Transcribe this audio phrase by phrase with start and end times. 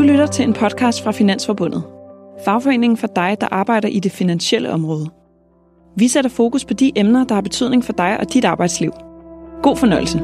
[0.00, 1.82] Du lytter til en podcast fra Finansforbundet.
[2.44, 5.10] Fagforeningen for dig, der arbejder i det finansielle område.
[5.96, 8.92] Vi sætter fokus på de emner, der har betydning for dig og dit arbejdsliv.
[9.62, 10.18] God fornøjelse.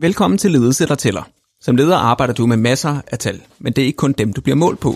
[0.00, 1.22] Velkommen til Ledelse, der tæller.
[1.60, 4.40] Som leder arbejder du med masser af tal, men det er ikke kun dem, du
[4.40, 4.94] bliver målt på.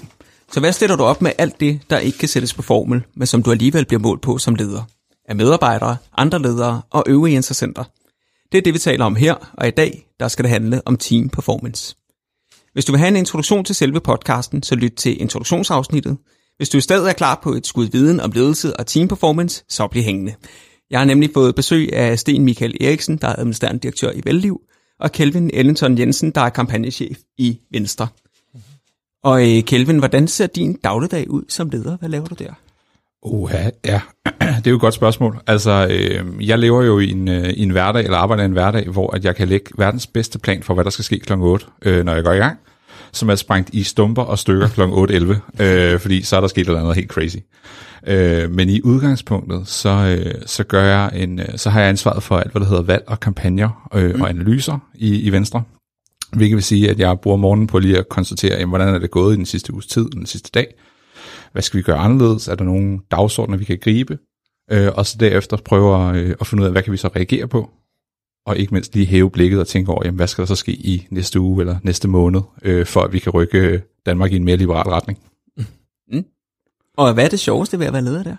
[0.53, 3.27] Så hvad stiller du op med alt det, der ikke kan sættes på formel, men
[3.27, 4.83] som du alligevel bliver målt på som leder?
[5.29, 7.85] Af medarbejdere, andre ledere og øvrige interessenter.
[8.53, 10.97] Det er det, vi taler om her, og i dag der skal det handle om
[10.97, 11.97] team performance.
[12.73, 16.19] Hvis du vil have en introduktion til selve podcasten, så lyt til introduktionsafsnittet.
[16.57, 19.65] Hvis du i stedet er klar på et skud viden om ledelse og team performance,
[19.69, 20.35] så bliv hængende.
[20.91, 24.61] Jeg har nemlig fået besøg af Sten Michael Eriksen, der er administrerende direktør i Velliv,
[25.01, 28.09] og Kelvin Ellington Jensen, der er kampagnechef i Venstre.
[29.25, 31.97] Og øh, Kelvin, hvordan ser din dagligdag ud som leder?
[31.97, 32.53] Hvad laver du der?
[33.23, 34.01] Uha, ja,
[34.41, 35.39] det er jo et godt spørgsmål.
[35.47, 38.53] Altså, øh, jeg lever jo i en, øh, i en hverdag, eller arbejder i en
[38.53, 41.33] hverdag, hvor at jeg kan lægge verdens bedste plan for, hvad der skal ske kl.
[41.33, 42.59] 8, øh, når jeg går i gang,
[43.13, 44.81] som er sprængt i stumper og stykker kl.
[44.81, 47.37] 8.11, øh, fordi så er der sket noget andet helt crazy.
[48.07, 52.23] Øh, men i udgangspunktet, så, øh, så, gør jeg en, øh, så har jeg ansvaret
[52.23, 54.21] for alt, hvad der hedder valg og kampagner øh, mm.
[54.21, 55.63] og analyser i, i Venstre.
[56.33, 59.11] Hvilket vil sige, at jeg bruger morgenen på lige at konstatere, jamen, hvordan er det
[59.11, 60.67] gået i den sidste uges tid, den sidste dag.
[61.59, 62.49] Hvad skal vi gøre anderledes?
[62.49, 64.19] Er der nogle dagsordner, vi kan gribe?
[64.71, 67.49] Øh, og så derefter prøver øh, at finde ud af, hvad kan vi så reagere
[67.49, 67.71] på?
[68.47, 70.73] Og ikke mindst lige hæve blikket og tænke over, jamen, hvad skal der så ske
[70.73, 74.45] i næste uge eller næste måned, øh, for at vi kan rykke Danmark i en
[74.45, 75.19] mere liberal retning.
[76.13, 76.25] Mm.
[76.97, 78.37] Og hvad er det sjoveste ved at være leder der?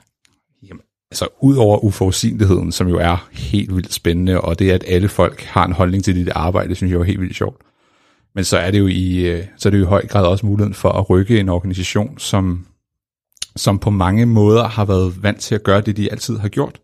[0.69, 5.09] Jamen, altså ud over uforudsigeligheden, som jo er helt vildt spændende, og det at alle
[5.09, 7.61] folk har en holdning til dit arbejde, synes jeg er helt vildt sjovt.
[8.35, 10.45] Men så er det jo i, øh, så er det jo i høj grad også
[10.45, 12.65] muligheden for at rykke en organisation, som,
[13.55, 16.79] som på mange måder har været vant til at gøre det, de altid har gjort.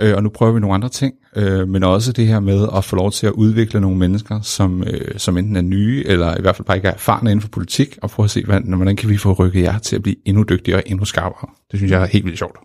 [0.00, 2.84] Øh, og nu prøver vi nogle andre ting, øh, men også det her med at
[2.84, 6.40] få lov til at udvikle nogle mennesker, som, øh, som enten er nye, eller i
[6.40, 8.96] hvert fald bare ikke er erfarne inden for politik, og prøve at se, hvordan, hvordan
[8.96, 11.50] kan vi få rykket jer til at blive endnu dygtigere og endnu skarpere.
[11.70, 12.58] Det synes jeg er helt vildt sjovt.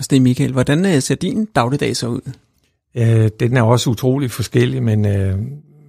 [0.00, 2.32] Sten Michael, hvordan ser din dagligdag så ud?
[2.96, 5.38] Øh, den er også utrolig forskellig, men øh,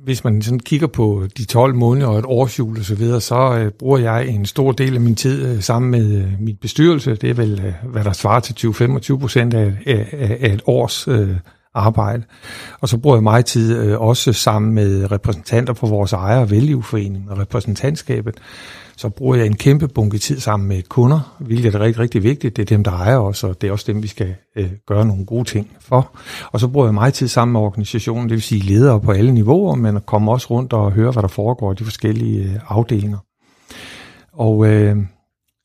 [0.07, 3.57] hvis man sådan kigger på de 12 måneder og et årsjul og så videre, så
[3.57, 7.15] øh, bruger jeg en stor del af min tid øh, sammen med øh, min bestyrelse.
[7.15, 11.07] Det er vel, øh, hvad der svarer til 20-25 procent af, af, af et års
[11.07, 11.29] øh,
[11.73, 12.23] arbejde.
[12.81, 16.51] Og så bruger jeg meget tid øh, også sammen med repræsentanter for vores ejer- og
[16.51, 18.35] vælgeforening og repræsentantskabet
[18.97, 22.55] så bruger jeg en kæmpe bunke tid sammen med kunder, hvilket er rigtig, rigtig vigtigt.
[22.55, 25.05] Det er dem, der ejer os, og det er også dem, vi skal øh, gøre
[25.05, 26.17] nogle gode ting for.
[26.51, 29.31] Og så bruger jeg meget tid sammen med organisationen, det vil sige ledere på alle
[29.31, 33.17] niveauer, men kommer også rundt og høre, hvad der foregår i de forskellige øh, afdelinger.
[34.33, 34.97] Og øh,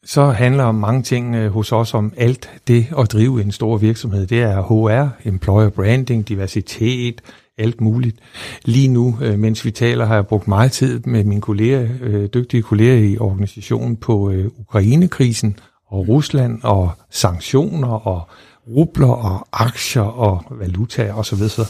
[0.05, 4.27] så handler mange ting øh, hos os om alt det at drive en stor virksomhed.
[4.27, 7.21] Det er HR, employer branding, diversitet,
[7.63, 8.17] alt muligt.
[8.65, 12.29] Lige nu, øh, mens vi taler, har jeg brugt meget tid med mine kolleger, øh,
[12.35, 15.57] dygtige kolleger i organisationen på øh, Ukrainekrisen
[15.87, 18.29] og Rusland og sanktioner og
[18.69, 21.67] rubler og aktier og valuta og så videre.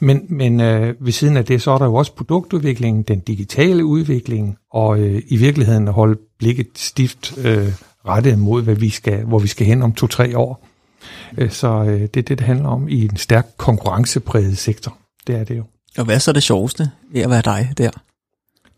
[0.00, 3.84] Men, men øh, ved siden af det, så er der jo også produktudviklingen, den digitale
[3.84, 7.68] udvikling, og øh, i virkeligheden at holde blikket stift øh,
[8.08, 10.66] rettet mod, hvad vi skal, hvor vi skal hen om to-tre år.
[11.38, 14.96] Øh, så øh, det er det, det handler om i en stærk konkurrencepræget sektor.
[15.26, 15.64] Det er det jo.
[15.98, 17.90] Og hvad er så det sjoveste ved at være dig der?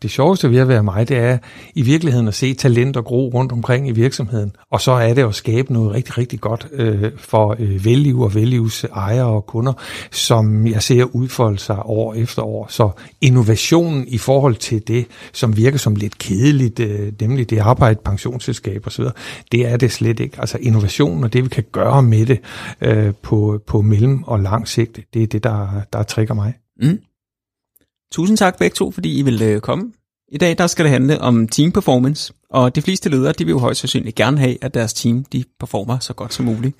[0.05, 1.37] Det sjoveste ved at være mig, det er
[1.75, 4.51] i virkeligheden at se talent og gro rundt omkring i virksomheden.
[4.71, 8.31] Og så er det at skabe noget rigtig, rigtig godt øh, for øh, velliv og
[8.31, 9.73] Veliv's ejere og kunder,
[10.11, 12.67] som jeg ser udfolde sig år efter år.
[12.69, 12.89] Så
[13.21, 18.87] innovationen i forhold til det, som virker som lidt kedeligt, øh, nemlig det arbejde, pensionsselskab
[18.87, 19.05] osv.,
[19.51, 20.39] det er det slet ikke.
[20.39, 22.39] Altså innovationen og det, vi kan gøre med det
[22.81, 26.53] øh, på, på mellem og lang sigt, det er det, der, der trigger mig.
[26.81, 26.99] Mm.
[28.15, 29.91] Tusind tak begge to, fordi I vil øh, komme.
[30.31, 33.51] I dag der skal det handle om team performance, og de fleste ledere de vil
[33.51, 36.75] jo højst sandsynligt gerne have, at deres team de performer så godt som muligt.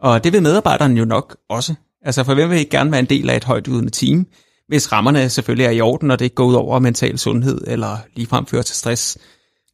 [0.00, 1.74] Og det vil medarbejderne jo nok også.
[2.04, 4.26] Altså for hvem vil ikke gerne være en del af et højt udvidende team,
[4.68, 7.96] hvis rammerne selvfølgelig er i orden, og det ikke går ud over mental sundhed eller
[8.16, 9.18] ligefrem fører til stress.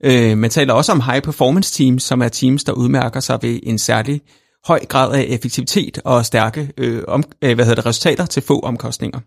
[0.05, 3.61] Øh, man taler også om high performance teams, som er teams, der udmærker sig ved
[3.62, 4.20] en særlig
[4.67, 8.61] høj grad af effektivitet og stærke øh, om, øh, hvad hedder det, resultater til få
[8.61, 9.20] omkostninger.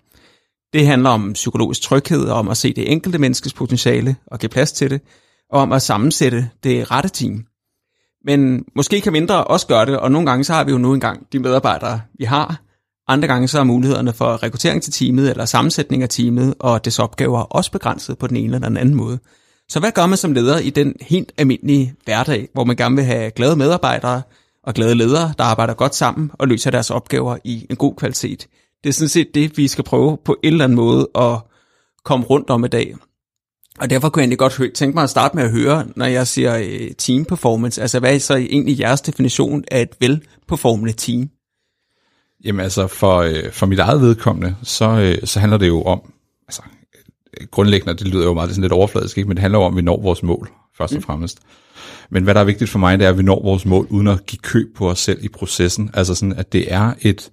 [0.74, 4.50] Det handler om psykologisk tryghed, og om at se det enkelte menneskes potentiale og give
[4.50, 5.01] plads til det,
[5.51, 7.45] og om at sammensætte det rette team.
[8.25, 10.94] Men måske kan mindre også gøre det, og nogle gange så har vi jo nu
[10.94, 12.62] engang de medarbejdere, vi har.
[13.07, 17.00] Andre gange så er mulighederne for rekruttering til teamet eller sammensætning af teamet og dets
[17.00, 19.19] opgaver også begrænset på den ene eller den anden måde.
[19.69, 23.06] Så hvad gør man som leder i den helt almindelige hverdag, hvor man gerne vil
[23.06, 24.22] have glade medarbejdere
[24.63, 28.48] og glade ledere, der arbejder godt sammen og løser deres opgaver i en god kvalitet?
[28.84, 31.38] Det er sådan set det, vi skal prøve på en eller anden måde at
[32.04, 32.96] komme rundt om i dag.
[33.80, 36.28] Og derfor kunne jeg egentlig godt tænke mig at starte med at høre, når jeg
[36.28, 41.30] siger øh, team performance, altså hvad er så egentlig jeres definition af et velperformende team?
[42.46, 46.02] Jamen altså, for, øh, for mit eget vedkommende, så, øh, så handler det jo om,
[46.48, 46.62] altså
[47.52, 49.28] grundlæggende, det lyder jo meget sådan lidt overfladisk, ikke?
[49.28, 51.40] men det handler jo om, at vi når vores mål, først og fremmest.
[52.10, 54.08] Men hvad der er vigtigt for mig, det er, at vi når vores mål, uden
[54.08, 55.90] at give køb på os selv i processen.
[55.94, 57.32] Altså sådan, at det er et,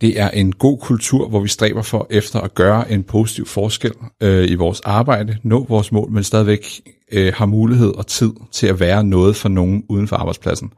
[0.00, 3.92] det er en god kultur, hvor vi stræber for efter at gøre en positiv forskel
[4.20, 6.80] øh, i vores arbejde, nå vores mål, men stadigvæk
[7.12, 10.72] øh, har mulighed og tid til at være noget for nogen uden for arbejdspladsen.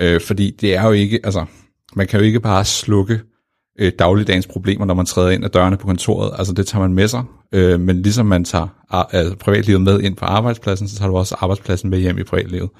[0.00, 1.44] Øh, fordi det er jo ikke, altså,
[1.94, 3.20] man kan jo ikke bare slukke
[3.78, 6.30] øh, dagligdagens problemer, når man træder ind ad dørene på kontoret.
[6.38, 7.24] Altså det tager man med sig.
[7.52, 8.68] Øh, men ligesom man tager
[9.12, 12.70] altså, privatlivet med ind på arbejdspladsen, så tager du også arbejdspladsen med hjem i privatlivet.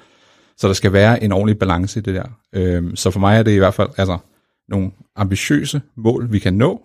[0.57, 2.25] Så der skal være en ordentlig balance i det der.
[2.53, 4.17] Øh, så for mig er det i hvert fald altså,
[4.69, 6.81] nogle ambitiøse mål, vi kan nå,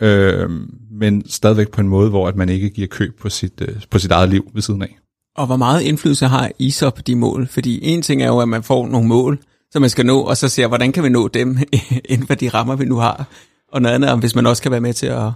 [0.00, 0.50] øh,
[0.90, 3.98] men stadigvæk på en måde, hvor at man ikke giver køb på sit, øh, på
[3.98, 4.98] sit eget liv ved siden af.
[5.36, 7.46] Og hvor meget indflydelse har I så på de mål?
[7.46, 9.38] Fordi en ting er jo, at man får nogle mål,
[9.70, 11.58] som man skal nå, og så ser, hvordan kan vi nå dem
[12.10, 13.26] inden for de rammer, vi nu har.
[13.72, 15.30] Og noget andet hvis man også kan være med til at,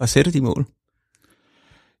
[0.00, 0.66] at sætte de mål.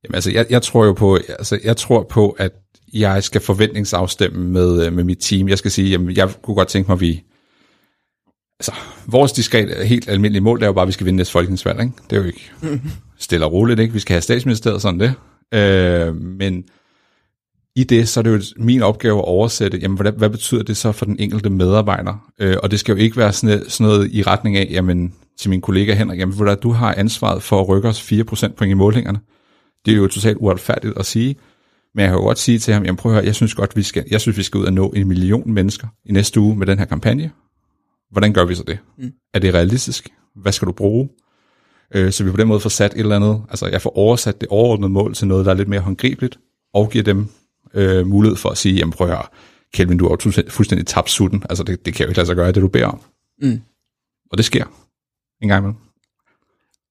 [0.04, 2.52] Jamen altså, jeg, jeg tror jo på, altså, jeg tror på, at
[2.92, 5.48] jeg skal forventningsafstemme med, øh, med mit team.
[5.48, 7.22] Jeg skal sige, jamen, jeg kunne godt tænke mig, at vi,
[8.60, 8.72] altså,
[9.06, 11.80] vores diskret, helt almindelige mål, det er jo bare, at vi skal vinde næste folketingsvalg,
[11.80, 11.92] ikke?
[12.10, 12.50] Det er jo ikke
[13.18, 13.92] stille og roligt, ikke?
[13.92, 15.14] Vi skal have statsministeriet, sådan det.
[15.54, 16.64] Øh, men
[17.76, 20.76] i det, så er det jo min opgave at oversætte, jamen, hvad, hvad betyder det
[20.76, 22.30] så for den enkelte medarbejder?
[22.40, 25.50] Øh, og det skal jo ikke være sådan, sådan noget i retning af, jamen, til
[25.50, 28.74] min kollega Henrik, jamen, du, du har ansvaret for at rykke os 4% point i
[28.74, 29.18] målingerne.
[29.86, 31.36] Det er jo totalt uretfærdigt at sige.
[31.94, 33.76] Men jeg kan jo godt sige til ham, jamen prøv at høre, jeg synes godt,
[33.76, 36.56] vi skal, jeg synes, vi skal ud og nå en million mennesker i næste uge
[36.56, 37.30] med den her kampagne.
[38.10, 38.78] Hvordan gør vi så det?
[38.98, 39.12] Mm.
[39.34, 40.08] Er det realistisk?
[40.34, 41.08] Hvad skal du bruge?
[41.94, 44.40] Øh, så vi på den måde får sat et eller andet, altså jeg får oversat
[44.40, 46.38] det overordnede mål til noget, der er lidt mere håndgribeligt,
[46.74, 47.28] og giver dem
[47.74, 49.26] øh, mulighed for at sige, jamen prøv at høre,
[49.74, 52.36] Kelvin, du har jo fuldstændig tabt sutten, altså det, det kan jo ikke lade sig
[52.36, 53.00] gøre, det du beder om.
[53.42, 53.60] Mm.
[54.30, 54.64] Og det sker
[55.42, 55.80] en gang imellem.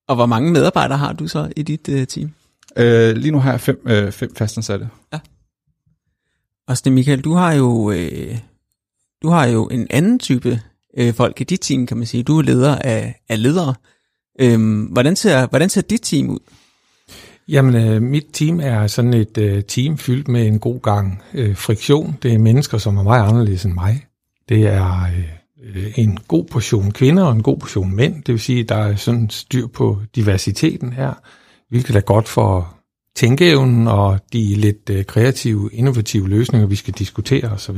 [0.07, 2.31] Og hvor mange medarbejdere har du så i dit øh, team?
[2.77, 4.89] Øh, lige nu har jeg fem, øh, fem fastansatte.
[5.13, 5.19] Ja.
[6.67, 8.37] Og Sten Michael, du har jo, øh,
[9.21, 10.61] du har jo en anden type
[10.97, 12.23] øh, folk i dit team, kan man sige.
[12.23, 13.73] Du er leder af, af ledere.
[14.39, 16.39] Øhm, hvordan, ser, hvordan ser dit team ud?
[17.47, 21.57] Jamen, øh, mit team er sådan et øh, team fyldt med en god gang øh,
[21.57, 22.17] friktion.
[22.23, 24.05] Det er mennesker, som er meget anderledes end mig.
[24.49, 25.01] Det er
[25.63, 28.15] øh, en god portion kvinder og en god portion mænd.
[28.23, 31.13] Det vil sige, at der er sådan styr på diversiteten her,
[31.69, 32.75] hvilket er godt for
[33.15, 37.77] tænkeevnen og de lidt øh, kreative, innovative løsninger, vi skal diskutere osv.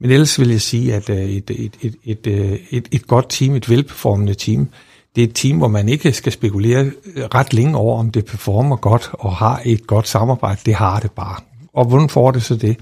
[0.00, 3.26] Men ellers vil jeg sige, at øh, et, et, et, et, øh, et, et godt
[3.28, 4.68] team, et velperformende team,
[5.16, 8.24] det er et team, hvor man ikke skal spekulere øh, ret længe over, om det
[8.24, 10.60] performer godt og har et godt samarbejde.
[10.66, 11.36] Det har det bare.
[11.74, 12.76] Og hvordan får det så det?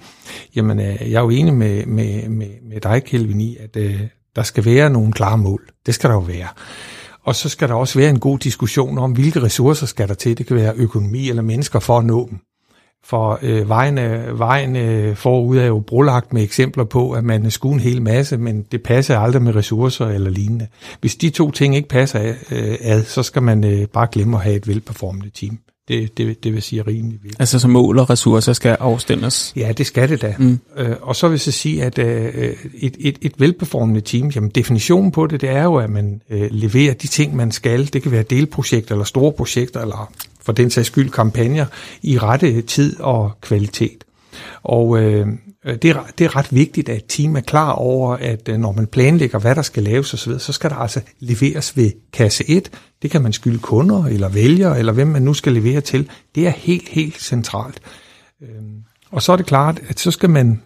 [0.56, 4.00] Jamen, jeg er jo enig med, med, med, med dig, Kelvin, i, at øh,
[4.36, 5.68] der skal være nogle klare mål.
[5.86, 6.48] Det skal der jo være.
[7.24, 10.38] Og så skal der også være en god diskussion om, hvilke ressourcer skal der til.
[10.38, 12.38] Det kan være økonomi eller mennesker for at nå dem.
[13.04, 13.96] For øh, vejen,
[14.38, 18.36] vejen øh, forud er jo brolagt med eksempler på, at man skulle en hel masse,
[18.36, 20.66] men det passer aldrig med ressourcer eller lignende.
[21.00, 24.42] Hvis de to ting ikke passer øh, ad, så skal man øh, bare glemme at
[24.42, 25.58] have et velperformende team.
[25.88, 27.36] Det, det, det vil sige rimelig vildt.
[27.38, 29.52] Altså så mål og ressourcer skal afstemmes?
[29.56, 30.34] Ja, det skal det da.
[30.38, 30.60] Mm.
[30.76, 35.12] Øh, og så vil jeg sige, at øh, et, et, et velperformende team, jamen definitionen
[35.12, 37.92] på det, det er jo, at man øh, leverer de ting, man skal.
[37.92, 40.12] Det kan være delprojekter eller store projekter, eller
[40.48, 41.66] for den sags skyld kampagner,
[42.02, 44.04] i rette tid og kvalitet.
[44.62, 45.26] Og øh,
[45.64, 48.72] det, er, det er ret vigtigt, at et team er klar over, at øh, når
[48.72, 52.70] man planlægger, hvad der skal laves osv., så skal der altså leveres ved kasse 1.
[53.02, 56.10] Det kan man skylde kunder eller vælgere, eller hvem man nu skal levere til.
[56.34, 57.80] Det er helt, helt centralt.
[58.42, 58.48] Øh,
[59.10, 60.62] og så er det klart, at så skal man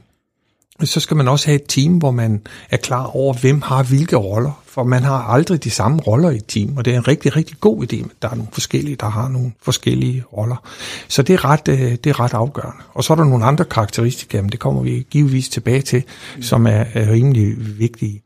[0.84, 4.16] så skal man også have et team, hvor man er klar over, hvem har hvilke
[4.16, 4.61] roller.
[4.72, 7.36] For man har aldrig de samme roller i et team, og det er en rigtig,
[7.36, 8.08] rigtig god idé.
[8.22, 10.56] Der er nogle forskellige, der har nogle forskellige roller.
[11.08, 12.82] Så det er ret, øh, det er ret afgørende.
[12.94, 16.02] Og så er der nogle andre karakteristika, men det kommer vi givetvis tilbage til,
[16.40, 18.22] som er, er rimelig vigtige.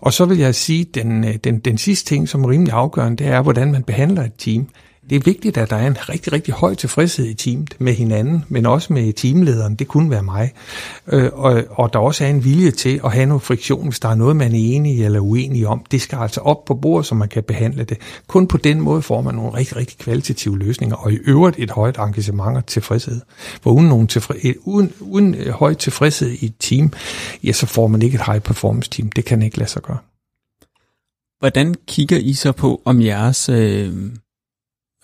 [0.00, 2.72] Og så vil jeg sige, at den, øh, den, den sidste ting, som er rimelig
[2.72, 4.68] afgørende, det er, hvordan man behandler et team
[5.10, 8.44] det er vigtigt, at der er en rigtig, rigtig høj tilfredshed i teamet med hinanden,
[8.48, 9.74] men også med teamlederen.
[9.74, 10.52] Det kunne være mig.
[11.12, 14.08] Øh, og, og der også er en vilje til at have noget friktion, hvis der
[14.08, 15.84] er noget, man er enig eller uenig om.
[15.90, 17.98] Det skal altså op på bordet, så man kan behandle det.
[18.26, 21.70] Kun på den måde får man nogle rigtig, rigtig kvalitative løsninger, og i øvrigt et
[21.70, 23.20] højt engagement og tilfredshed.
[23.62, 26.92] For uden, nogen tilfred, uden, uden høj tilfredshed i et team,
[27.44, 29.10] ja, så får man ikke et high performance team.
[29.10, 29.98] Det kan ikke lade sig gøre.
[31.38, 33.48] Hvordan kigger I så på, om jeres...
[33.48, 33.92] Øh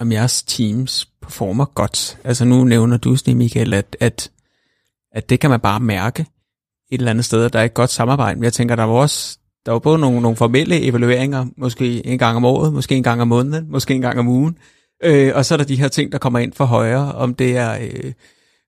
[0.00, 2.18] om jeres teams performer godt.
[2.24, 4.30] Altså nu nævner du, Stig Michael, at, at,
[5.12, 6.26] at det kan man bare mærke
[6.90, 8.38] et eller andet sted, at der er et godt samarbejde.
[8.38, 12.18] Men jeg tænker, der var også der var både nogle, nogle formelle evalueringer, måske en
[12.18, 14.58] gang om året, måske en gang om måneden, måske en gang om ugen.
[15.04, 17.56] Øh, og så er der de her ting, der kommer ind for højre, om det
[17.56, 18.12] er øh,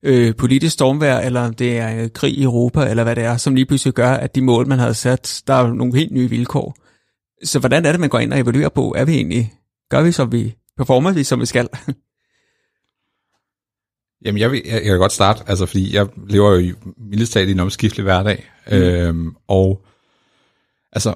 [0.04, 3.36] øh, politisk stormvær, eller om det er øh, krig i Europa, eller hvad det er,
[3.36, 6.30] som lige pludselig gør, at de mål, man havde sat, der er nogle helt nye
[6.30, 6.76] vilkår.
[7.44, 8.94] Så hvordan er det, man går ind og evaluerer på?
[8.96, 9.52] Er vi egentlig,
[9.90, 11.68] gør vi, som vi performer vi, som vi skal?
[14.24, 16.72] Jamen, jeg, vil, jeg, jeg kan godt starte, altså, fordi jeg lever jo i
[17.10, 18.76] mildest i en omskiftelig hverdag, mm.
[18.76, 19.84] øhm, og
[20.92, 21.14] altså,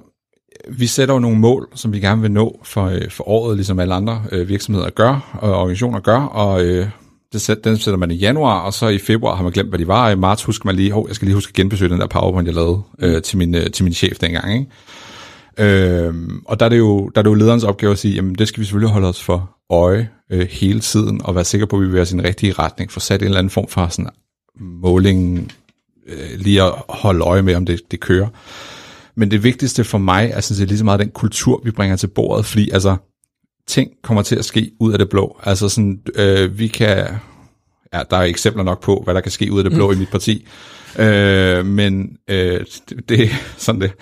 [0.69, 3.79] vi sætter jo nogle mål, som vi gerne vil nå for, øh, for året, ligesom
[3.79, 6.89] alle andre øh, virksomheder gør, og organisationer gør, og øh,
[7.33, 9.79] det sæt, den sætter man i januar, og så i februar har man glemt, hvad
[9.79, 11.91] de var, og i marts husker man lige, oh, jeg skal lige huske at genbesøge
[11.91, 14.71] den der PowerPoint, jeg lavede øh, til, min, øh, til min chef dengang, ikke?
[15.59, 18.35] Øhm, og der er, det jo, der er det jo lederens opgave at sige, jamen
[18.35, 21.77] det skal vi selvfølgelig holde os for øje øh, hele tiden, og være sikre på,
[21.77, 23.89] at vi vil være i den rigtige retning, for sat en eller anden form for
[23.89, 24.11] sådan
[24.61, 25.53] måling,
[26.07, 28.29] øh, lige at holde øje med, om det, det kører.
[29.15, 31.97] Men det vigtigste for mig er sådan set lige så meget den kultur, vi bringer
[31.97, 32.97] til bordet, fordi altså,
[33.67, 35.41] ting kommer til at ske ud af det blå.
[35.43, 37.07] Altså sådan, øh, vi kan,
[37.95, 39.97] ja, der er eksempler nok på, hvad der kan ske ud af det blå mm.
[39.97, 40.47] i mit parti,
[40.99, 43.93] øh, men øh, det, det er sådan det.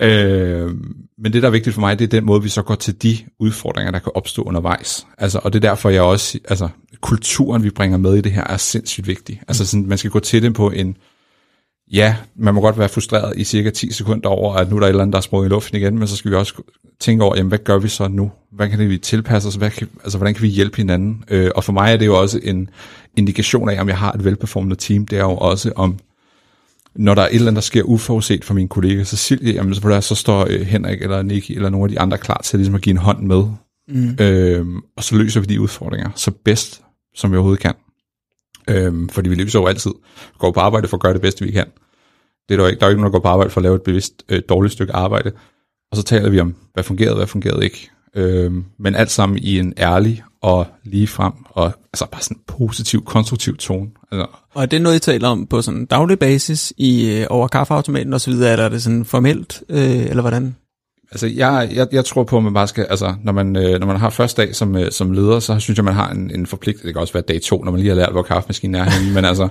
[0.00, 0.70] Øh,
[1.18, 3.02] men det, der er vigtigt for mig, det er den måde, vi så går til
[3.02, 5.06] de udfordringer, der kan opstå undervejs.
[5.18, 6.68] Altså, og det er derfor, jeg også, altså,
[7.00, 9.42] kulturen, vi bringer med i det her, er sindssygt vigtig.
[9.48, 10.96] Altså, sådan, man skal gå til det på en,
[11.92, 14.86] ja, man må godt være frustreret i cirka 10 sekunder over, at nu er der
[14.86, 16.54] et eller andet, der er sprunget i luften igen, men så skal vi også
[17.00, 18.30] tænke over, jamen, hvad gør vi så nu?
[18.52, 19.54] Hvad kan vi tilpasse os?
[19.54, 21.24] Hvad kan, altså, hvordan kan vi hjælpe hinanden?
[21.28, 22.70] Øh, og for mig er det jo også en
[23.16, 25.06] indikation af, om jeg har et velperformende team.
[25.06, 25.98] Det er jo også, om
[26.94, 29.80] når der er et eller andet, der sker uforudset for min kollega Cecilie, jamen, så,
[29.80, 32.74] der, så står øh, Henrik eller Nicky eller nogle af de andre klar til ligesom
[32.74, 33.44] at give en hånd med.
[33.88, 34.16] Mm.
[34.20, 36.82] Øhm, og så løser vi de udfordringer så bedst,
[37.14, 37.74] som vi overhovedet kan.
[38.70, 39.90] Øhm, fordi vi løser jo altid.
[40.26, 41.66] Vi går på arbejde for at gøre det bedste, vi kan.
[42.48, 43.74] Det er der, ikke, der er ikke nogen, der går på arbejde for at lave
[43.74, 45.32] et bevidst øh, dårligt stykke arbejde.
[45.90, 47.90] Og så taler vi om, hvad fungerede, hvad fungerede ikke.
[48.14, 52.42] Øhm, men alt sammen i en ærlig og lige frem, og altså bare sådan en
[52.46, 53.90] positiv, konstruktiv tone.
[54.12, 54.26] Altså.
[54.54, 57.48] Og er det noget, I taler om på sådan en daglig basis i, øh, over
[57.48, 60.56] kaffeautomaten og så videre, eller er det sådan formelt, øh, eller hvordan?
[61.10, 63.86] Altså, jeg, jeg, jeg tror på, at man bare skal, altså, når man, øh, når
[63.86, 66.46] man har første dag som, øh, som leder, så synes jeg, man har en, en
[66.46, 68.90] forpligtelse, det kan også være dag to, når man lige har lært, hvor kaffemaskinen er
[68.90, 69.48] henne, men altså,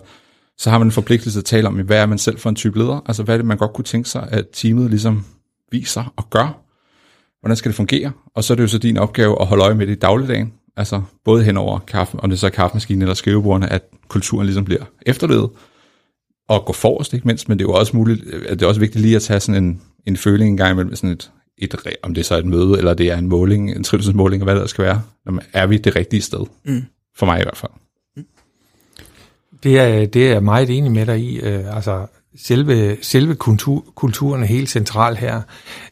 [0.57, 2.77] så har man en forpligtelse at tale om, hvad er man selv for en type
[2.77, 3.03] leder?
[3.05, 5.25] Altså, hvad er det, man godt kunne tænke sig, at teamet ligesom
[5.71, 6.63] viser og gør?
[7.39, 8.11] Hvordan skal det fungere?
[8.35, 10.53] Og så er det jo så din opgave at holde øje med det i dagligdagen,
[10.77, 14.65] altså både hen over kaffe, om det så er kaffemaskinen eller skrivebordene, at kulturen ligesom
[14.65, 15.49] bliver efterlevet,
[16.49, 18.79] og gå forrest, ikke mindst, men det er jo også muligt, at det er også
[18.79, 22.13] vigtigt lige at tage sådan en, en føling en gang imellem, sådan et, et, om
[22.13, 24.83] det er så et møde, eller det er en måling, en trivselsmåling, hvad der skal
[24.83, 25.01] være.
[25.25, 26.45] Jamen, er vi det rigtige sted?
[26.65, 26.83] Mm.
[27.15, 27.71] For mig i hvert fald.
[29.63, 31.39] Det er, det er meget enig med dig i.
[31.39, 32.05] Øh, altså,
[32.37, 35.41] selve, selve kultur, kulturen er helt central her.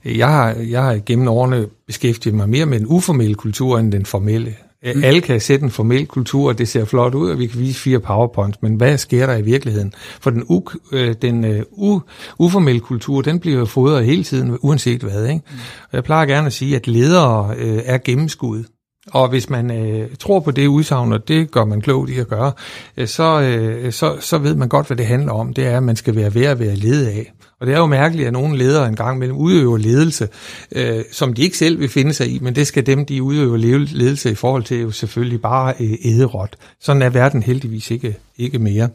[0.05, 4.05] Jeg har, jeg har gennem årene beskæftiget mig mere med den uformelle kultur end den
[4.05, 4.55] formelle.
[4.95, 5.03] Mm.
[5.03, 7.79] Alle kan sætte en formel kultur, og det ser flot ud, og vi kan vise
[7.79, 9.93] fire powerpoints, men hvad sker der i virkeligheden?
[10.21, 11.99] For den, u, øh, den øh, u,
[12.39, 15.27] uformelle kultur, den bliver jo fodret hele tiden, uanset hvad.
[15.27, 15.41] Ikke?
[15.49, 15.57] Mm.
[15.83, 18.65] Og jeg plejer gerne at sige, at ledere øh, er gennemskuddet.
[19.11, 22.27] Og hvis man øh, tror på det udsagn, og det gør man klogt i at
[22.27, 22.51] gøre,
[22.97, 25.53] øh, så, øh, så, så ved man godt, hvad det handler om.
[25.53, 27.31] Det er, at man skal være ved at være ledet af.
[27.65, 30.27] Og det er jo mærkeligt, at nogle ledere engang mellem udøver ledelse,
[30.71, 33.57] øh, som de ikke selv vil finde sig i, men det skal dem, de udøver
[33.57, 36.47] ledelse i forhold til, jo selvfølgelig bare øh.
[36.81, 38.89] Sådan er verden heldigvis ikke, ikke mere.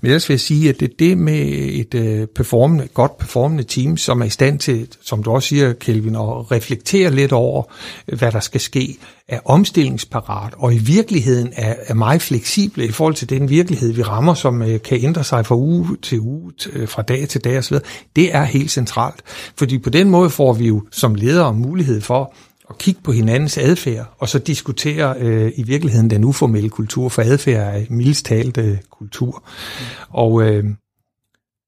[0.00, 1.42] Men ellers vil jeg sige, at det er det med
[1.72, 5.72] et øh, performende, godt performende team, som er i stand til, som du også siger,
[5.72, 7.62] Kelvin, at reflektere lidt over,
[8.06, 13.14] hvad der skal ske, er omstillingsparat, og i virkeligheden er, er meget fleksible i forhold
[13.14, 16.88] til den virkelighed, vi rammer, som øh, kan ændre sig fra uge til uge, øh,
[16.88, 17.76] fra dag til dag osv.
[18.16, 19.22] Det er helt centralt,
[19.56, 22.34] fordi på den måde får vi jo som ledere mulighed for
[22.70, 27.22] at kigge på hinandens adfærd, og så diskutere øh, i virkeligheden den uformelle kultur, for
[27.22, 29.42] adfærd er mildest talt øh, kultur.
[30.10, 30.64] Og øh,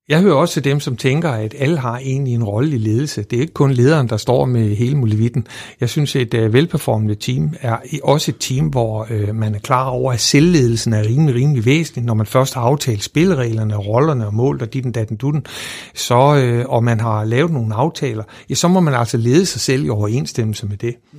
[0.09, 3.23] jeg hører også til dem, som tænker, at alle har egentlig en rolle i ledelse.
[3.23, 5.47] Det er ikke kun lederen, der står med hele muligheden.
[5.81, 9.59] Jeg synes, at et uh, velperformende team er også et team, hvor øh, man er
[9.59, 12.05] klar over, at selvledelsen er rimelig, rimelig væsentlig.
[12.05, 15.47] Når man først har aftalt spillereglerne, rollerne og mål, og dit den datten dutten,
[15.95, 19.61] så, øh, og man har lavet nogle aftaler, ja, så må man altså lede sig
[19.61, 20.95] selv i overensstemmelse med det.
[21.13, 21.19] Mm.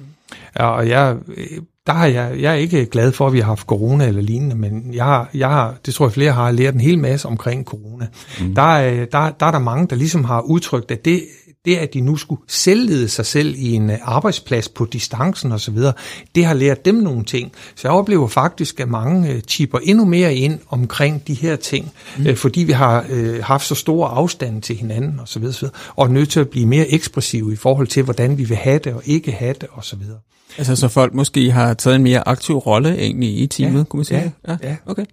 [0.56, 1.18] Og jeg
[1.88, 4.56] der har jeg, jeg er ikke glad for, at vi har haft corona eller lignende,
[4.56, 7.66] men jeg har, jeg har, det tror jeg flere har lært en hel masse omkring
[7.66, 8.08] corona.
[8.42, 8.56] Mm.
[8.56, 11.24] Der, er, der, der er der mange, der ligesom har udtrykt, at det,
[11.66, 15.78] det at de nu skulle selvlede sig selv i en øh, arbejdsplads på distancen osv.,
[16.36, 17.52] det har lært dem nogle ting.
[17.76, 21.92] Så jeg oplever faktisk, at mange øh, chipper endnu mere ind omkring de her ting,
[22.18, 22.28] mm.
[22.28, 26.12] øh, fordi vi har øh, haft så store afstande til hinanden osv., og, og er
[26.12, 29.02] nødt til at blive mere ekspressive i forhold til, hvordan vi vil have det og
[29.06, 30.00] ikke have det osv.
[30.58, 33.98] Altså så folk måske har taget en mere aktiv rolle egentlig i teamet, Ja, kunne
[33.98, 34.34] man sige?
[34.48, 34.60] ja, det?
[34.64, 34.76] ja.
[34.86, 35.06] Okay.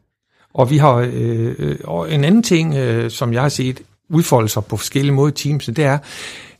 [0.55, 3.83] Og vi har øh, og en anden ting, øh, som jeg har set
[4.13, 5.99] udfolde sig på forskellige måder i Teams, det er,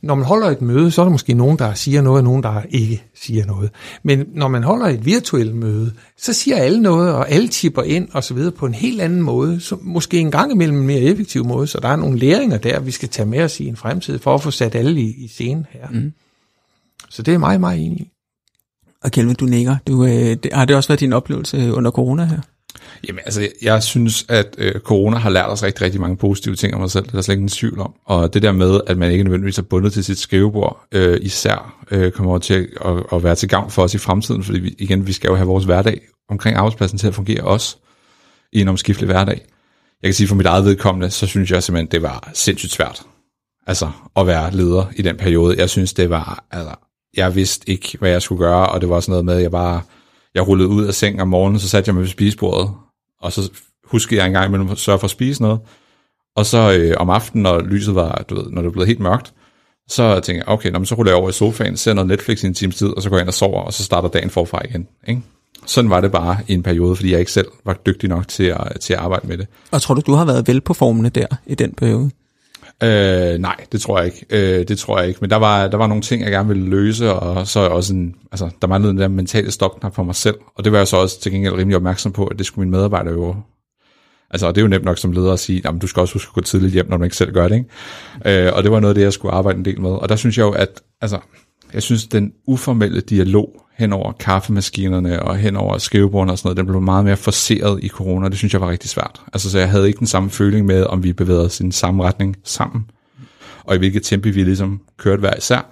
[0.01, 2.43] når man holder et møde, så er der måske nogen, der siger noget, og nogen,
[2.43, 3.69] der ikke siger noget.
[4.03, 8.07] Men når man holder et virtuelt møde, så siger alle noget, og alle tipper ind
[8.11, 10.99] og så videre på en helt anden måde, så måske en gang imellem en mere
[10.99, 13.75] effektiv måde, så der er nogle læringer der, vi skal tage med os i en
[13.75, 15.87] fremtid, for at få sat alle i, i scenen her.
[15.91, 16.13] Mm.
[17.09, 18.09] Så det er meget, meget enig i.
[19.03, 19.75] Og Kelvin, du nikker.
[19.87, 22.39] Du, øh, det, har det også været din oplevelse under corona her?
[23.07, 26.75] Jamen altså, jeg- synes, at øh, corona har lært os rigtig, rigtig mange positive ting
[26.75, 27.03] om os selv.
[27.03, 27.93] Det er der slet ingen tvivl om.
[28.05, 31.83] Og det der med, at man ikke nødvendigvis er bundet til sit skrivebord, øh, især
[31.91, 34.75] øh, kommer til til at, at være til gavn for os i fremtiden, fordi vi,
[34.79, 37.77] igen, vi skal jo have vores hverdag omkring arbejdspladsen til at fungere også
[38.53, 39.41] i en omskiftelig hverdag.
[40.01, 43.01] Jeg kan sige for mit eget vedkommende, så synes jeg simpelthen, det var sindssygt svært.
[43.67, 45.55] Altså at være leder i den periode.
[45.57, 46.75] Jeg synes, det var, altså,
[47.17, 49.51] jeg vidste ikke, hvad jeg skulle gøre, og det var sådan noget med, at jeg
[49.51, 49.81] bare,
[50.35, 52.71] jeg rullede ud af sengen om morgenen, så satte jeg mig ved spisebordet,
[53.21, 53.51] og så
[53.83, 55.59] huskede jeg engang imellem at sørge for at spise noget.
[56.35, 59.33] Og så øh, om aftenen, når lyset var, du ved, når det blev helt mørkt,
[59.89, 62.43] så tænkte jeg, okay, nå, men så ruller jeg over i sofaen, ser noget Netflix
[62.43, 64.29] i en times tid, og så går jeg ind og sover, og så starter dagen
[64.29, 64.87] forfra igen.
[65.07, 65.21] Ikke?
[65.65, 68.43] Sådan var det bare i en periode, fordi jeg ikke selv var dygtig nok til
[68.43, 69.47] at, til at arbejde med det.
[69.71, 72.11] Og tror du, du har været velperformende der i den periode?
[72.83, 74.25] Øh, nej, det tror jeg ikke.
[74.29, 75.17] Øh, det tror jeg ikke.
[75.21, 78.15] Men der var, der var nogle ting, jeg gerne ville løse, og så også en,
[78.31, 80.35] altså, der manglede den der mentale stopknap for mig selv.
[80.55, 82.77] Og det var jeg så også til gengæld rimelig opmærksom på, at det skulle mine
[82.77, 83.35] medarbejdere jo
[84.33, 86.13] Altså, og det er jo nemt nok som leder at sige, at du skal også
[86.13, 87.55] huske at gå tidligt hjem, når du ikke selv gør det.
[87.55, 88.45] Ikke?
[88.45, 89.89] Øh, og det var noget af det, jeg skulle arbejde en del med.
[89.89, 91.19] Og der synes jeg jo, at altså,
[91.73, 96.57] jeg synes, den uformelle dialog hen over kaffemaskinerne og hen over skrivebordene og sådan noget,
[96.57, 98.29] den blev meget mere forceret i corona.
[98.29, 99.21] Det synes jeg var rigtig svært.
[99.33, 101.71] Altså, så jeg havde ikke den samme føling med, om vi bevægede os i den
[101.71, 102.85] samme retning sammen,
[103.63, 105.69] og i hvilket tempo vi ligesom kørte hver især.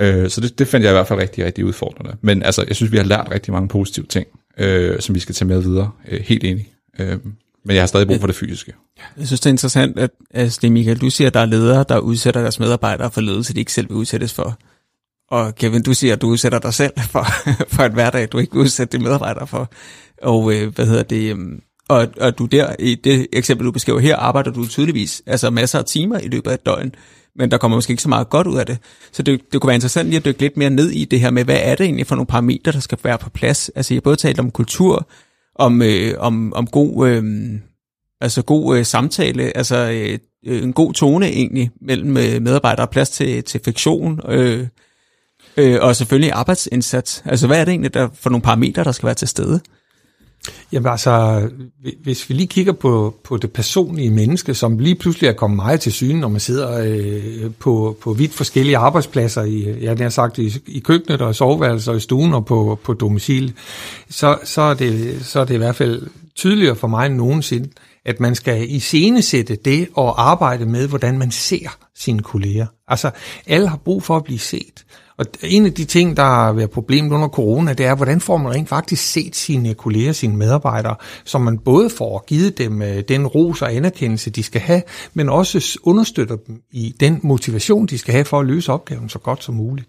[0.00, 2.16] Øh, så det, det fandt jeg i hvert fald rigtig, rigtig udfordrende.
[2.20, 4.26] Men altså, jeg synes, vi har lært rigtig mange positive ting,
[4.58, 5.90] øh, som vi skal tage med videre.
[6.08, 6.72] Øh, helt enig.
[6.98, 7.18] Øh,
[7.64, 8.72] men jeg har stadig brug for det fysiske.
[9.18, 11.46] Jeg synes, det er interessant, at altså, det er Michael, du siger, at der er
[11.46, 14.58] ledere, der udsætter deres medarbejdere for ledelse, de ikke selv vil udsættes for.
[15.32, 17.26] Og Kevin, du siger, at du udsætter dig selv for,
[17.68, 19.70] for et hverdag, du ikke udsætter dine medarbejdere for.
[20.22, 21.30] Og øh, hvad hedder det...
[21.30, 25.50] Øhm, og, og du der, i det eksempel, du beskriver her, arbejder du tydeligvis altså
[25.50, 26.94] masser af timer i løbet af et døgn,
[27.36, 28.78] men der kommer måske ikke så meget godt ud af det.
[29.12, 31.30] Så det, det kunne være interessant lige at dykke lidt mere ned i det her
[31.30, 33.68] med, hvad er det egentlig for nogle parametre, der skal være på plads?
[33.68, 35.08] Altså jeg har både talt om kultur,
[35.54, 37.24] om, øh, om, om god, øh,
[38.20, 43.10] altså god øh, samtale, altså øh, øh, en god tone egentlig mellem øh, medarbejdere, plads
[43.10, 44.66] til, til fiktion, øh,
[45.56, 47.22] øh, og selvfølgelig arbejdsindsats.
[47.24, 49.60] Altså hvad er det egentlig der, for nogle parametre, der skal være til stede?
[50.72, 51.48] Jamen altså,
[52.02, 55.80] hvis vi lige kigger på, på det personlige menneske, som lige pludselig er kommet meget
[55.80, 60.08] til syne, når man sidder øh, på, på vidt forskellige arbejdspladser, i, ja, det har
[60.08, 63.54] sagt, i, i køkkenet og i soveværelser og i stuen og på, på domicil,
[64.10, 66.02] så, så, er det, så er det i hvert fald
[66.34, 67.68] tydeligere for mig end nogensinde,
[68.04, 72.66] at man skal iscenesætte det og arbejde med, hvordan man ser sine kolleger.
[72.88, 73.10] Altså,
[73.46, 74.84] alle har brug for at blive set.
[75.22, 78.36] Og en af de ting, der har været problemet under corona, det er, hvordan får
[78.36, 83.02] man rent faktisk set sine kolleger, sine medarbejdere, så man både får givet dem øh,
[83.08, 84.82] den ros og anerkendelse, de skal have,
[85.14, 89.18] men også understøtter dem i den motivation, de skal have for at løse opgaven så
[89.18, 89.88] godt som muligt.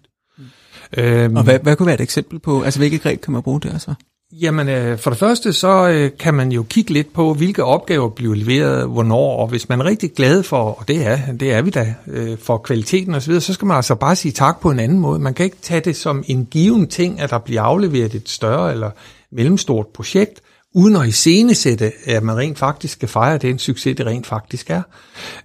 [0.96, 3.60] Øhm, og hvad, hvad kunne være et eksempel på, altså hvilke greb kan man bruge
[3.60, 3.94] der så?
[4.40, 8.08] Jamen, øh, for det første, så øh, kan man jo kigge lidt på, hvilke opgaver
[8.08, 11.62] bliver leveret, hvornår, og hvis man er rigtig glad for, og det er, det er
[11.62, 14.78] vi da, øh, for kvaliteten osv., så skal man altså bare sige tak på en
[14.78, 15.18] anden måde.
[15.18, 18.72] Man kan ikke tage det som en given ting, at der bliver afleveret et større
[18.72, 18.90] eller
[19.32, 20.40] mellemstort projekt,
[20.74, 24.82] uden at iscenesætte, at man rent faktisk skal fejre den succes, det rent faktisk er.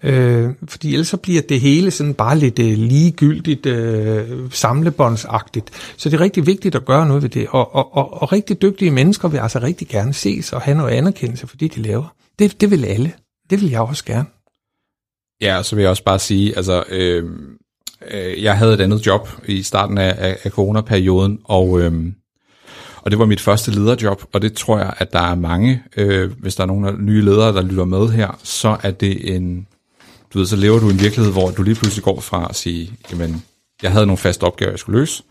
[0.03, 5.93] Øh, fordi ellers så bliver det hele sådan bare lidt øh, ligegyldigt, øh, samlebåndsagtigt.
[5.97, 7.47] Så det er rigtig vigtigt at gøre noget ved det.
[7.49, 10.91] Og, og, og, og rigtig dygtige mennesker vil altså rigtig gerne ses og have noget
[10.91, 12.15] anerkendelse for det, de laver.
[12.39, 13.13] Det, det vil alle.
[13.49, 14.25] Det vil jeg også gerne.
[15.41, 17.29] Ja, og så vil jeg også bare sige, altså, øh,
[18.11, 22.11] øh, jeg havde et andet job i starten af, af, af coronaperioden, og, øh,
[23.09, 26.31] og det var mit første lederjob, og det tror jeg, at der er mange, øh,
[26.31, 29.67] hvis der er nogle nye ledere, der lytter med her, så er det en,
[30.33, 32.55] du ved, så lever du i en virkelighed, hvor du lige pludselig går fra at
[32.55, 33.43] sige, jamen,
[33.83, 35.23] jeg havde nogle faste opgaver, jeg skulle løse,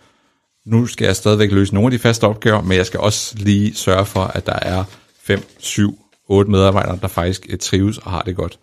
[0.67, 3.75] nu skal jeg stadigvæk løse nogle af de faste opgaver, men jeg skal også lige
[3.75, 4.85] sørge for, at der er
[5.23, 8.59] 5, 7, 8 medarbejdere, der faktisk øh, trives og har det godt.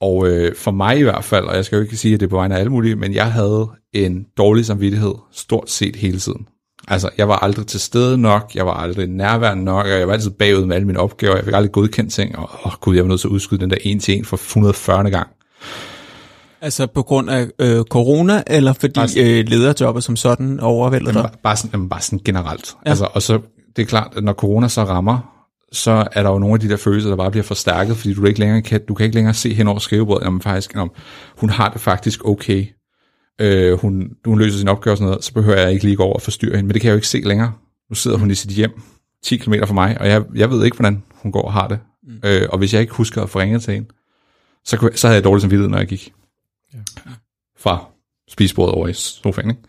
[0.00, 2.26] Og øh, for mig i hvert fald, og jeg skal jo ikke sige, at det
[2.26, 6.18] er på vegne af alle mulige, men jeg havde en dårlig samvittighed stort set hele
[6.18, 6.46] tiden.
[6.88, 10.12] Altså, jeg var aldrig til stede nok, jeg var aldrig nærværende nok, og jeg var
[10.14, 13.04] altid bagud med alle mine opgaver, jeg fik aldrig godkendt ting, og åh gud, jeg
[13.04, 15.10] var nødt til at udskyde den der en til en for 140.
[15.10, 15.28] gang.
[16.60, 21.22] Altså på grund af øh, corona, eller fordi Bare- øh, lederjobbet som sådan overvælder Jamen,
[21.22, 21.30] dig?
[21.30, 22.74] bare, bare, sådan, jamen, bare sådan generelt.
[22.84, 22.90] Ja.
[22.90, 23.38] Altså, og så,
[23.76, 25.32] det er klart, at når corona så rammer,
[25.72, 28.26] så er der jo nogle af de der følelser, der bare bliver forstærket, fordi du
[28.26, 30.90] ikke længere kan, du kan ikke længere se hen over skrivebordet, jamen faktisk, jamen,
[31.38, 32.66] hun har det faktisk okay.
[33.40, 36.02] Øh, hun, hun løser sin opgave og sådan noget, så behøver jeg ikke lige gå
[36.02, 37.52] over og forstyrre hende, men det kan jeg jo ikke se længere.
[37.90, 38.82] Nu sidder hun i sit hjem,
[39.24, 41.78] 10 km fra mig, og jeg, jeg ved ikke, hvordan hun går og har det.
[42.02, 42.20] Mm.
[42.24, 43.88] Øh, og hvis jeg ikke husker at få ringet til hende,
[44.64, 46.12] så, kunne, jeg- så havde jeg dårlig samvittighed, når jeg gik
[46.74, 46.78] Ja.
[47.58, 47.84] fra
[48.28, 49.50] spisebordet over i sofaen.
[49.50, 49.62] Ikke?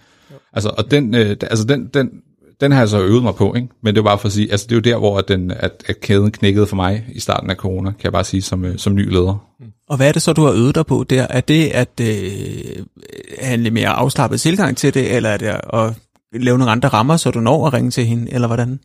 [0.54, 2.10] Altså, og den, øh, altså den, den,
[2.62, 3.68] den har jeg så øvet mig på, ikke?
[3.82, 5.28] men det er jo bare for at sige, altså det er jo der, hvor at,
[5.28, 8.42] den, at, at kæden knækkede for mig i starten af corona, kan jeg bare sige,
[8.42, 9.48] som, øh, som ny leder.
[9.90, 11.28] Og hvad er det så, du har øvet dig på der?
[11.30, 15.94] Er det at øh, lidt mere afslappet tilgang til det, eller er det at
[16.34, 18.80] lave nogle andre rammer, så du når at ringe til hende, eller hvordan?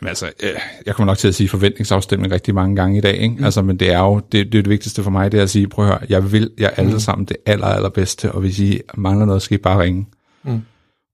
[0.00, 0.50] Jamen altså, øh,
[0.86, 3.34] jeg kommer nok til at sige forventningsafstemning rigtig mange gange i dag, ikke?
[3.38, 3.44] Mm.
[3.44, 5.50] Altså, men det er jo det, det, er det vigtigste for mig, det er at
[5.50, 6.98] sige, prøv at høre, jeg vil jer alle mm.
[6.98, 10.06] sammen det aller, allerbedste, og hvis I mangler noget, skal I bare ringe.
[10.44, 10.60] Mm.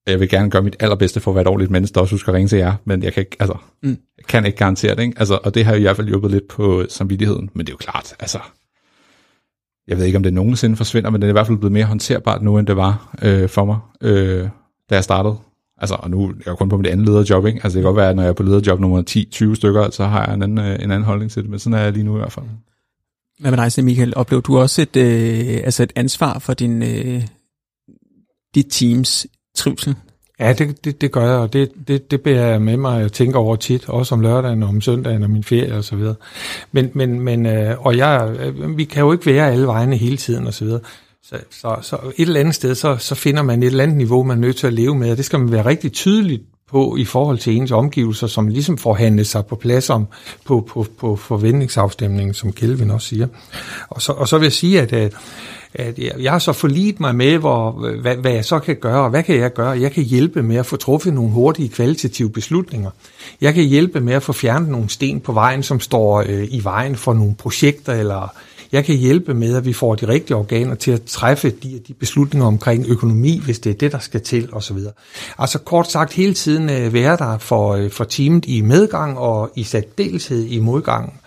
[0.07, 2.29] Jeg vil gerne gøre mit allerbedste for at være et ordentligt menneske, der også husker
[2.33, 3.89] at ringe til jer, men jeg kan ikke, altså, Mm.
[4.19, 5.19] jeg kan ikke garantere det, ikke?
[5.19, 7.77] Altså, og det har i hvert fald hjulpet lidt på samvittigheden, men det er jo
[7.77, 8.39] klart, altså,
[9.89, 11.85] jeg ved ikke, om det nogensinde forsvinder, men det er i hvert fald blevet mere
[11.85, 14.49] håndterbart nu, end det var øh, for mig, øh,
[14.91, 15.37] da jeg startede.
[15.79, 17.61] Altså, og nu er jeg kun på mit andet lederjob, ikke?
[17.65, 19.03] Altså, det kan godt være, at når jeg er på lederjob nummer
[19.53, 21.79] 10-20 stykker, så har jeg en anden, øh, en anden holdning til det, men sådan
[21.79, 22.47] er jeg lige nu i hvert fald.
[23.41, 24.13] Hvad med dig, så, Michael?
[24.17, 27.23] Oplever du også et, øh, altså et ansvar for din, øh,
[28.55, 29.95] dit teams trivsel?
[30.41, 33.13] Ja, det, det, det gør jeg, og det, det, det bærer jeg med mig at
[33.13, 36.15] tænker over tit, også om lørdagen og om søndagen og min ferie og så videre.
[36.73, 40.17] Men, men, men øh, og jeg, øh, vi kan jo ikke være alle vegne hele
[40.17, 40.81] tiden og så videre.
[41.23, 44.23] Så, så, så et eller andet sted, så, så finder man et eller andet niveau,
[44.23, 46.97] man er nødt til at leve med, og det skal man være rigtig tydeligt på
[46.97, 50.07] i forhold til ens omgivelser, som ligesom får handlet sig på plads om
[50.45, 53.27] på, på, på forventningsafstemningen, som Kelvin også siger.
[53.89, 55.11] Og så, og så vil jeg sige, at, øh,
[55.75, 59.05] at jeg, jeg har så forlidt mig med, hvor, hvad, hvad jeg så kan gøre,
[59.05, 59.81] og hvad kan jeg gøre?
[59.81, 62.91] Jeg kan hjælpe med at få truffet nogle hurtige kvalitative beslutninger.
[63.41, 66.61] Jeg kan hjælpe med at få fjernet nogle sten på vejen, som står øh, i
[66.65, 68.35] vejen for nogle projekter, eller
[68.73, 71.95] jeg kan hjælpe med, at vi får de rigtige organer til at træffe de, de
[71.95, 74.77] beslutninger omkring økonomi, hvis det er det, der skal til, osv.
[75.39, 79.51] Altså kort sagt hele tiden øh, være der for, øh, for teamet i medgang og
[79.57, 81.21] i særdeleshed i modgang.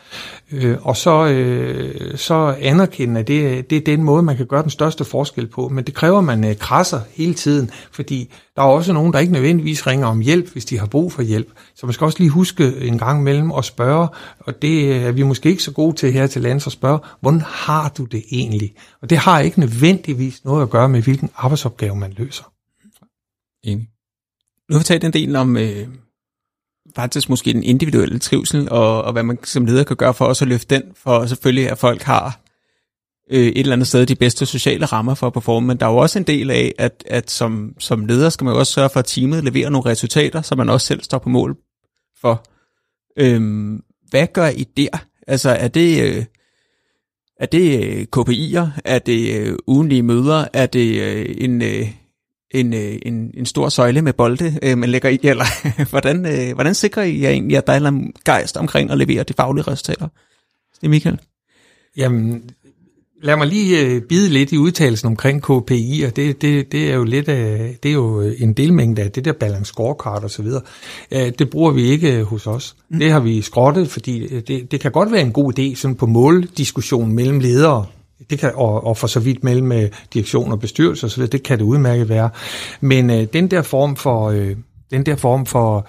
[0.51, 4.62] Øh, og så, øh, så anerkende, at det, det er den måde, man kan gøre
[4.62, 5.69] den største forskel på.
[5.69, 9.19] Men det kræver, at man øh, krasser hele tiden, fordi der er også nogen, der
[9.19, 11.47] ikke nødvendigvis ringer om hjælp, hvis de har brug for hjælp.
[11.75, 14.07] Så man skal også lige huske en gang imellem at spørge,
[14.39, 16.99] og det øh, er vi måske ikke så gode til her til lands at spørge,
[17.21, 18.73] hvordan har du det egentlig?
[19.01, 22.43] Og det har ikke nødvendigvis noget at gøre med, hvilken arbejdsopgave man løser.
[23.63, 23.88] Enig.
[24.69, 25.88] Nu har vi talt en del om øh,
[26.97, 30.45] faktisk måske den individuelle trivsel, og, og hvad man som leder kan gøre for også
[30.45, 32.39] at løfte den, for selvfølgelig at folk har
[33.31, 35.91] øh, et eller andet sted de bedste sociale rammer for at performe, men der er
[35.91, 38.89] jo også en del af, at, at som, som leder skal man jo også sørge
[38.89, 41.57] for, at teamet leverer nogle resultater, som man også selv står på mål
[42.21, 42.45] for.
[43.19, 44.97] Øhm, hvad gør I der?
[45.27, 46.03] Altså er det...
[46.03, 46.25] Øh,
[47.39, 48.81] er det øh, KPI'er?
[48.86, 50.47] Er det øh, ugenlige møder?
[50.53, 51.88] Er det øh, en, øh,
[52.51, 55.19] en, øh, en, en stor søjle med bolde, øh, man lægger i?
[55.23, 55.45] Eller
[55.91, 59.23] hvordan, øh, hvordan sikrer I jer egentlig, at der er en gejst omkring at levere
[59.23, 60.07] de faglige resultater?
[60.81, 61.19] Det er Michael.
[61.97, 62.43] Jamen,
[63.21, 66.95] lad mig lige øh, bide lidt i udtalelsen omkring KPI, og det, det, det er
[66.95, 70.41] jo lidt af, det er jo en delmængde af det der balance scorecard og så
[70.41, 70.62] videre.
[71.12, 72.75] Øh, det bruger vi ikke øh, hos os.
[72.89, 72.99] Mm.
[72.99, 75.95] Det har vi skrottet, fordi øh, det, det kan godt være en god idé sådan
[75.95, 77.86] på måldiskussion mellem ledere,
[78.30, 81.43] det kan, og, og for så vidt mellem øh, direktion og bestyrelse osv., så det
[81.43, 82.30] kan det udmærket være.
[82.82, 84.56] Men øh, den der form for, øh,
[84.91, 85.88] den der form for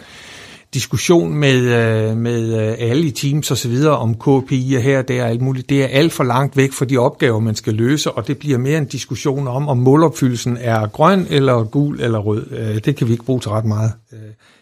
[0.74, 5.08] diskussion med, øh, med øh, alle i teams og så videre om KPI'er her og
[5.08, 7.74] der og alt muligt, det er alt for langt væk fra de opgaver, man skal
[7.74, 12.18] løse, og det bliver mere en diskussion om, om målopfyldelsen er grøn eller gul eller
[12.18, 12.46] rød.
[12.50, 13.92] Øh, det kan vi ikke bruge til ret meget.
[14.12, 14.18] Øh,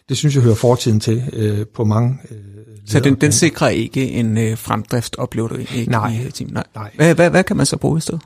[0.09, 2.37] det synes jeg hører fortiden til øh, på mange øh,
[2.87, 6.13] så den, den sikrer ikke en øh, fremdrift, oplever du ikke Nej.
[6.27, 6.49] i team?
[6.53, 6.63] Nej.
[6.75, 6.91] Nej.
[6.95, 8.21] Hvad, hvad, hvad kan man så bruge i stedet?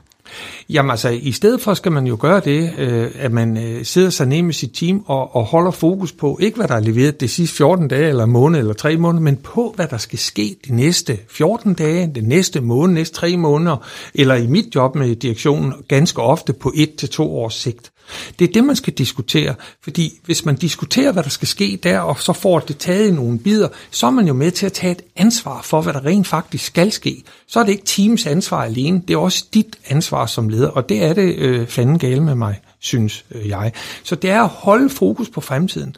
[0.68, 4.10] Jamen altså, i stedet for skal man jo gøre det, øh, at man øh, sidder
[4.10, 7.20] sig ned med sit team og, og holder fokus på, ikke hvad der er leveret
[7.20, 10.56] de sidste 14 dage, eller måned, eller tre måneder, men på, hvad der skal ske
[10.68, 13.76] de næste 14 dage, den næste måned, næste tre måneder,
[14.14, 17.91] eller i mit job med direktionen, ganske ofte på et til to års sigt.
[18.38, 21.98] Det er det, man skal diskutere, fordi hvis man diskuterer, hvad der skal ske der,
[21.98, 24.72] og så får det taget i nogle bidder, så er man jo med til at
[24.72, 27.22] tage et ansvar for, hvad der rent faktisk skal ske.
[27.46, 30.88] Så er det ikke teams ansvar alene, det er også dit ansvar som leder, og
[30.88, 33.72] det er det øh, fanden gale med mig synes øh, jeg.
[34.02, 35.96] Så det er at holde fokus på fremtiden.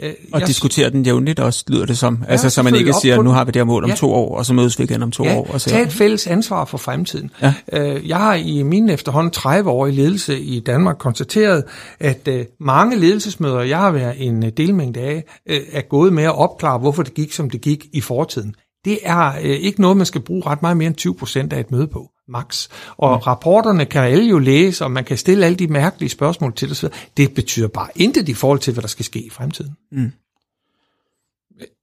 [0.00, 2.18] Øh, og jeg, diskutere den jævnligt også, lyder det som.
[2.26, 3.96] Ja, altså, så man ikke siger, nu har vi det her mål om ja.
[3.96, 5.48] to år, og så mødes vi igen om to ja, år.
[5.52, 7.30] Og så, tag et fælles ansvar for fremtiden.
[7.42, 7.54] Ja.
[7.72, 11.64] Øh, jeg har i min efterhånden 30 år i ledelse i Danmark konstateret,
[12.00, 12.28] at
[12.60, 15.24] mange ledelsesmøder, jeg har været en delmængde af,
[15.72, 18.54] er gået med at opklare, hvorfor det gik, som det gik i fortiden.
[18.84, 21.70] Det er ikke noget, man skal bruge ret meget mere end 20 procent af et
[21.70, 22.68] møde på max.
[22.96, 23.20] Og mm.
[23.20, 26.92] rapporterne kan alle jo læse, og man kan stille alle de mærkelige spørgsmål til det.
[27.16, 29.72] Det betyder bare intet i forhold til, hvad der skal ske i fremtiden.
[29.92, 30.12] Mm.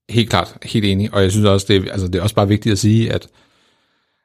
[0.10, 1.14] Helt klart, helt enig.
[1.14, 3.28] Og jeg synes også, det er, altså, det er også bare vigtigt at sige, at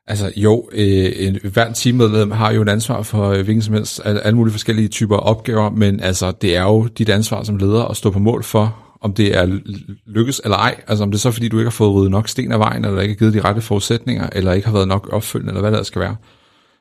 [0.06, 4.00] Altså jo, øh, en, hvert teammedlem har jo et ansvar for øh, hvilken som helst,
[4.04, 7.84] alle, alle mulige forskellige typer opgaver, men altså det er jo dit ansvar som leder
[7.84, 9.58] at stå på mål for, om det er
[10.06, 10.80] lykkes eller ej.
[10.86, 12.84] Altså om det er så fordi, du ikke har fået ryddet nok sten af vejen,
[12.84, 15.72] eller ikke har givet de rette forudsætninger, eller ikke har været nok opfølgende, eller hvad
[15.72, 16.16] der skal være.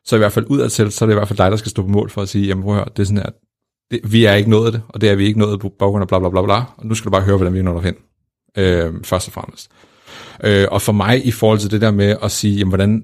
[0.05, 1.69] Så i hvert fald udad til, så er det i hvert fald dig, der skal
[1.69, 3.29] stå på mål for at sige, jamen prøv at høre, det er sådan her,
[3.91, 6.07] det, vi er ikke nået det, og det er vi ikke nået på baggrund af
[6.07, 7.95] bla bla bla bla, og nu skal du bare høre, hvordan vi når derhen,
[8.57, 9.71] øh, først og fremmest.
[10.43, 13.03] Øh, og for mig i forhold til det der med at sige, jamen hvordan,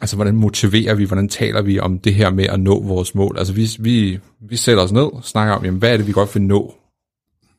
[0.00, 3.38] altså hvordan motiverer vi, hvordan taler vi om det her med at nå vores mål?
[3.38, 6.34] Altså vi, vi, vi sætter os ned, snakker om, jamen hvad er det, vi godt
[6.34, 6.74] vil nå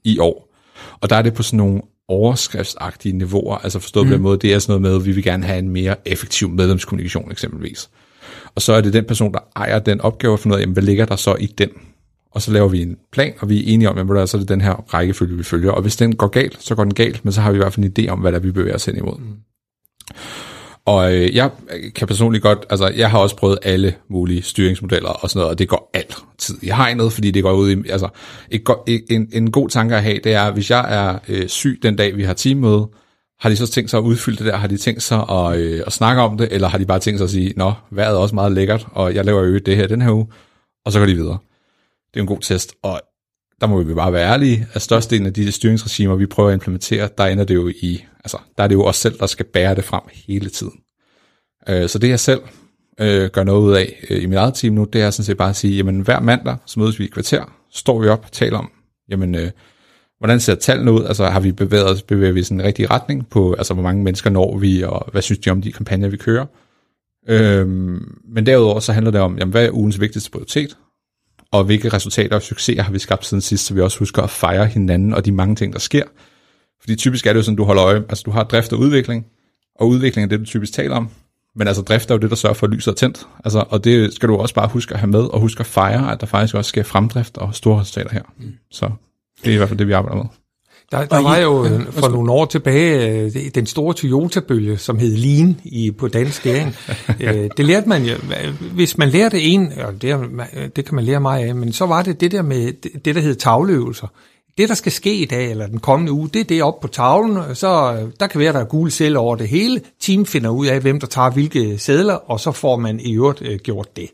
[0.04, 0.47] i år?
[1.02, 4.10] Og der er det på sådan nogle overskriftsagtige niveauer, altså forstået mm.
[4.10, 5.96] på den måde, det er sådan noget med, at vi vil gerne have en mere
[6.06, 7.90] effektiv medlemskommunikation eksempelvis.
[8.56, 10.74] Og så er det den person, der ejer den opgave, at finde ud af, jamen,
[10.74, 11.70] hvad ligger der så i den?
[12.32, 14.50] Og så laver vi en plan, og vi er enige om, at så er det
[14.50, 15.72] den her rækkefølge, vi følger.
[15.72, 17.74] Og hvis den går galt, så går den galt, men så har vi i hvert
[17.74, 19.18] fald en idé om, hvad der vi bevæger os hen imod.
[19.20, 19.26] Mm.
[20.88, 21.52] Og øh, jeg
[21.95, 25.60] kan personligt godt, altså jeg har også prøvet alle mulige styringsmodeller og sådan noget, og
[25.60, 28.10] det går altid i hegnet, fordi det går ud i, altså
[28.52, 28.63] et,
[29.10, 32.17] en, en god tanke at have, det er, hvis jeg er øh, syg den dag,
[32.17, 32.88] vi har teammøde,
[33.39, 34.58] har de så tænkt sig at udfylde det der?
[34.58, 37.19] Har de tænkt sig at, øh, at snakke om det, eller har de bare tænkt
[37.19, 39.88] sig at sige, nå, vejret er også meget lækkert, og jeg laver jo det her
[39.88, 40.28] den her uge,
[40.86, 41.38] og så går de videre.
[42.13, 43.02] Det er en god test, og
[43.62, 47.10] der må vi bare være ærlige, at størstedelen af de styringsregimer, vi prøver at implementere,
[47.17, 49.76] der ender det jo i, altså, der er det jo os selv, der skal bære
[49.76, 50.74] det frem hele tiden.
[51.70, 52.42] Øh, så det jeg selv
[53.00, 55.38] øh, gør noget ud af øh, i mit eget team nu, det er sådan set
[55.38, 58.32] bare at sige, jamen hver mandag, så mødes vi i kvarter, står vi op og
[58.32, 58.72] taler om,
[59.10, 59.52] jamen øh,
[60.20, 63.30] hvordan ser tallene ud, altså har vi bevæget os, bevæger vi sådan en rigtig retning
[63.30, 66.18] på, altså hvor mange mennesker når vi, og hvad synes de om de kampagner, vi
[66.18, 66.46] kører.
[67.30, 70.78] Øhm, men derudover så handler det om, jamen, hvad er ugens vigtigste prioritet,
[71.52, 74.30] og hvilke resultater og succeser har vi skabt siden sidst, så vi også husker at
[74.30, 76.04] fejre hinanden og de mange ting, der sker.
[76.82, 79.26] Fordi typisk er det jo sådan, du holder øje, altså du har drift og udvikling,
[79.76, 81.10] og udvikling er det, du typisk taler om,
[81.56, 83.28] men altså drift er jo det, der sørger for, at lyset er tændt.
[83.46, 86.12] Altså, og det skal du også bare huske at have med, og huske at fejre,
[86.12, 88.22] at der faktisk også sker fremdrift og store resultater her.
[88.38, 88.54] Mm.
[88.72, 88.92] Så
[89.44, 90.26] det er i hvert fald det, vi arbejder med.
[90.92, 95.18] Der, der var jo øh, for nogle år tilbage øh, den store Toyota-bølge, som hed
[95.18, 96.76] Lean i, på dansk skæring.
[97.22, 98.16] Øh, det lærte man jo,
[98.74, 100.18] hvis man lærte en, og det,
[100.76, 102.74] det kan man lære meget af, men så var det det der med
[103.06, 104.08] det, der hed tavleøvelser.
[104.58, 106.88] Det, der skal ske i dag, eller den kommende uge, det er det op på
[106.88, 109.82] tavlen, så der kan være, der er gule sædler over det hele.
[110.02, 113.41] Team finder ud af, hvem der tager hvilke sædler, og så får man i øvrigt
[113.41, 114.10] øh, gjort det.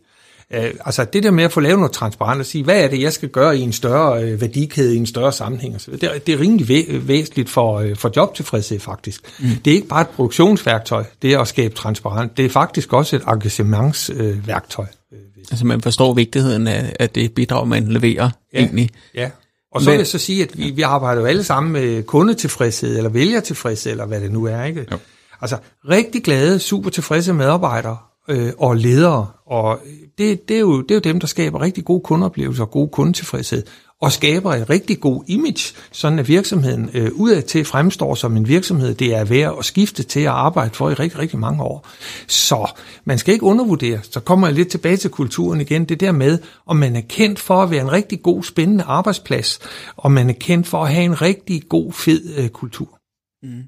[0.54, 3.02] Øh, altså det der med at få lavet noget transparent og sige, hvad er det,
[3.02, 5.82] jeg skal gøre i en større øh, værdikæde, i en større sammenhæng.
[5.82, 9.22] Så det, er, det er rimelig væ- væsentligt for, øh, for jobtilfredshed faktisk.
[9.40, 9.50] Mm.
[9.66, 12.38] Det er ikke bare et produktionsværktøj, det er at skabe transparent.
[12.38, 14.86] Det er faktisk også et engagementsværktøj.
[15.14, 15.20] Øh,
[15.52, 18.90] altså man forstår vigtigheden af, af det bidrag, man leverer ja, egentlig.
[19.16, 19.30] Ja,
[19.74, 22.04] og så Men, vil jeg så sige, at vi, vi arbejder jo alle sammen med
[22.04, 24.86] kundetilfredshed, eller vælgertilfredshed, eller hvad det nu er, ikke?
[24.92, 24.98] Jo.
[25.42, 25.58] Altså,
[25.90, 27.98] rigtig glade, super tilfredse medarbejdere
[28.30, 29.80] øh, og ledere, og
[30.18, 32.90] det, det, er jo, det er jo dem, der skaber rigtig gode kundeoplevelser og god
[32.90, 33.64] kundetilfredshed
[34.04, 38.48] og skaber et rigtig god image, sådan at virksomheden øh, udad til fremstår som en
[38.48, 41.88] virksomhed, det er værd at skifte til at arbejde for i rigtig, rigtig mange år.
[42.28, 42.72] Så
[43.06, 46.40] man skal ikke undervurdere, så kommer jeg lidt tilbage til kulturen igen, det der med,
[46.66, 49.60] om man er kendt for at være en rigtig god, spændende arbejdsplads,
[49.96, 53.00] og man er kendt for at have en rigtig god, fed øh, kultur.
[53.44, 53.64] Mm.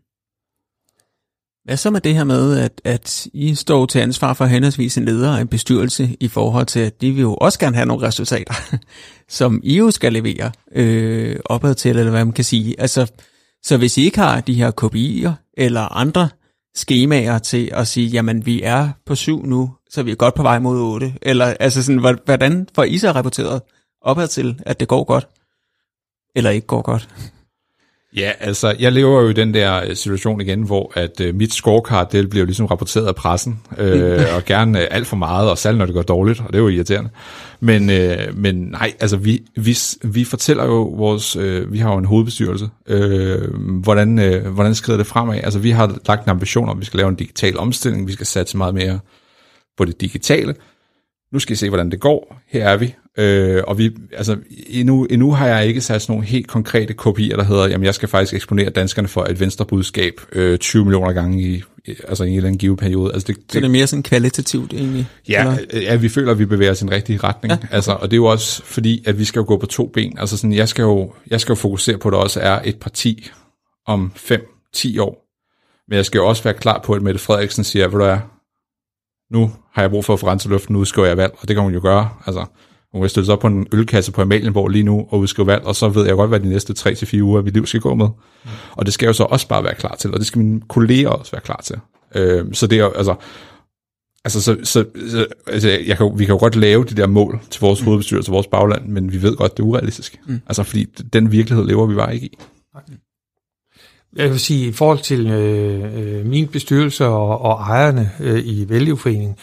[1.65, 5.05] Hvad så med det her med, at, at I står til ansvar for henholdsvis en
[5.05, 8.07] leder og en bestyrelse i forhold til, at de vil jo også gerne have nogle
[8.07, 8.53] resultater,
[9.29, 12.79] som I jo skal levere øh, opad til, eller hvad man kan sige.
[12.79, 13.11] Altså,
[13.63, 16.29] så hvis I ikke har de her KPI'er eller andre
[16.75, 20.43] skemaer til at sige, jamen vi er på syv nu, så vi er godt på
[20.43, 23.61] vej mod otte, eller altså sådan, hvordan får I så rapporteret
[24.01, 25.27] opad til, at det går godt,
[26.35, 27.09] eller ikke går godt?
[28.15, 31.53] Ja, altså, jeg lever jo i den der øh, situation igen, hvor at øh, mit
[31.53, 35.49] scorecard, det bliver jo ligesom rapporteret af pressen, øh, og gerne øh, alt for meget,
[35.49, 37.09] og særligt når det går dårligt, og det er jo irriterende.
[37.59, 41.97] Men, øh, men nej, altså, vi, vi, vi fortæller jo vores, øh, vi har jo
[41.97, 45.39] en hovedbestyrelse, øh, hvordan, øh, hvordan skrider det fremad.
[45.43, 48.13] Altså, vi har lagt en ambition om, at vi skal lave en digital omstilling, vi
[48.13, 48.99] skal satse meget mere
[49.77, 50.55] på det digitale.
[51.31, 52.41] Nu skal I se, hvordan det går.
[52.47, 52.95] Her er vi.
[53.17, 57.35] Øh, og vi, altså, endnu, endnu har jeg ikke sat sådan nogle helt konkrete kopier,
[57.35, 61.43] der hedder, jamen jeg skal faktisk eksponere danskerne for et venstrebudskab øh, 20 millioner gange
[61.43, 61.63] i,
[62.07, 63.13] altså i en eller anden givet periode.
[63.13, 65.07] Altså det, det, Så det er mere sådan kvalitativt egentlig?
[65.29, 67.51] Ja, ja, vi føler, at vi bevæger os i en rigtig retning.
[67.51, 67.67] Ja, okay.
[67.71, 70.17] altså, og det er jo også fordi, at vi skal jo gå på to ben.
[70.17, 72.79] Altså sådan, jeg skal jo, jeg skal jo fokusere på, at der også er et
[72.79, 73.29] parti
[73.87, 75.25] om 5-10 år.
[75.89, 78.19] Men jeg skal jo også være klar på, at Mette Frederiksen siger, hvor du er,
[79.33, 81.55] nu har jeg brug for at få renset luften, nu udskriver jeg valg, og det
[81.55, 82.09] kan hun jo gøre.
[82.25, 82.45] Altså,
[82.95, 85.63] hun kan stille sig op på en ølkasse på Amalienborg lige nu og udskrive valg,
[85.63, 87.95] og så ved jeg godt, hvad de næste 3-4 uger af mit liv skal gå
[87.95, 88.05] med.
[88.05, 88.49] Mm.
[88.71, 90.61] Og det skal jeg jo så også bare være klar til, og det skal mine
[90.61, 91.75] kolleger også være klar til.
[92.15, 93.15] Øh, så det er altså,
[94.25, 97.39] altså, så, så, så, altså jeg kan, vi kan jo godt lave de der mål
[97.49, 97.85] til vores mm.
[97.85, 100.19] hovedbestyrelse, vores bagland, men vi ved godt, det er urealistisk.
[100.27, 100.41] Mm.
[100.47, 102.37] Altså, fordi den virkelighed lever vi bare ikke i.
[102.75, 102.93] Okay.
[104.15, 108.65] Jeg vil sige, i forhold til øh, øh, min bestyrelse og, og ejerne øh, i
[108.69, 109.35] Vælgeforeningen,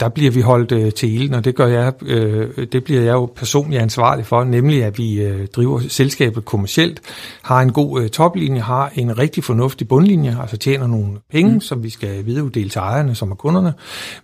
[0.00, 3.12] der bliver vi holdt øh, til ilden, og det, gør jeg, øh, det bliver jeg
[3.12, 7.00] jo personligt ansvarlig for, nemlig at vi øh, driver selskabet kommercielt,
[7.42, 11.60] har en god øh, toplinje, har en rigtig fornuftig bundlinje, altså tjener nogle penge, mm.
[11.60, 13.74] som vi skal videreuddele til ejerne, som er kunderne,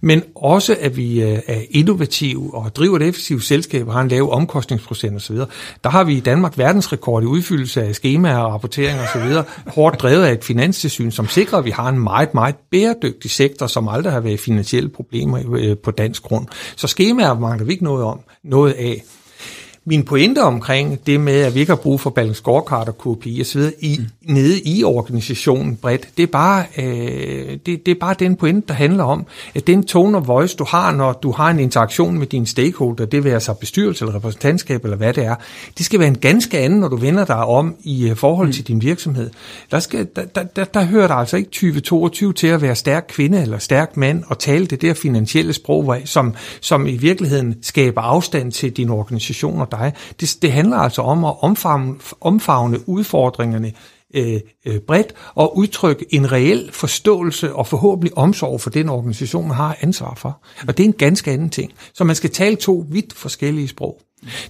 [0.01, 4.09] men også at vi øh, er innovative og driver et effektivt selskab og har en
[4.09, 5.37] lav omkostningsprocent osv.
[5.85, 9.37] Der har vi i Danmark verdensrekord i udfyldelse af skemaer og rapporteringer osv.,
[9.89, 13.67] hårdt drevet af et finanstilsyn, som sikrer, at vi har en meget, meget bæredygtig sektor,
[13.67, 16.47] som aldrig har været finansielle problemer øh, på dansk grund.
[16.77, 19.03] Så skemaer mangler vi ikke noget om, noget af
[19.85, 23.41] min pointe omkring det med, at vi ikke har brug for balance scorecard og KPI
[23.41, 23.61] osv.
[23.81, 24.35] I, mm.
[24.35, 28.75] nede i organisationen bredt, det er, bare, øh, det, det er bare den pointe, der
[28.75, 32.27] handler om, at den tone of voice, du har, når du har en interaktion med
[32.27, 35.35] dine stakeholder, det vil altså bestyrelse eller repræsentantskab eller hvad det er,
[35.79, 38.53] det skal være en ganske anden, når du vender dig om i uh, forhold mm.
[38.53, 39.31] til din virksomhed.
[39.71, 43.05] Der, skal, der, der, der, der hører der altså ikke 2022 til at være stærk
[43.09, 48.01] kvinde eller stærk mand og tale det der finansielle sprog, som, som i virkeligheden skaber
[48.01, 49.93] afstand til din organisation og dig.
[50.21, 53.73] Det, det handler altså om at omfavne, omfavne udfordringerne
[54.15, 59.57] øh, øh, bredt og udtrykke en reel forståelse og forhåbentlig omsorg for den organisation, man
[59.57, 60.41] har ansvar for.
[60.69, 61.73] Og det er en ganske anden ting.
[61.95, 64.01] Så man skal tale to vidt forskellige sprog.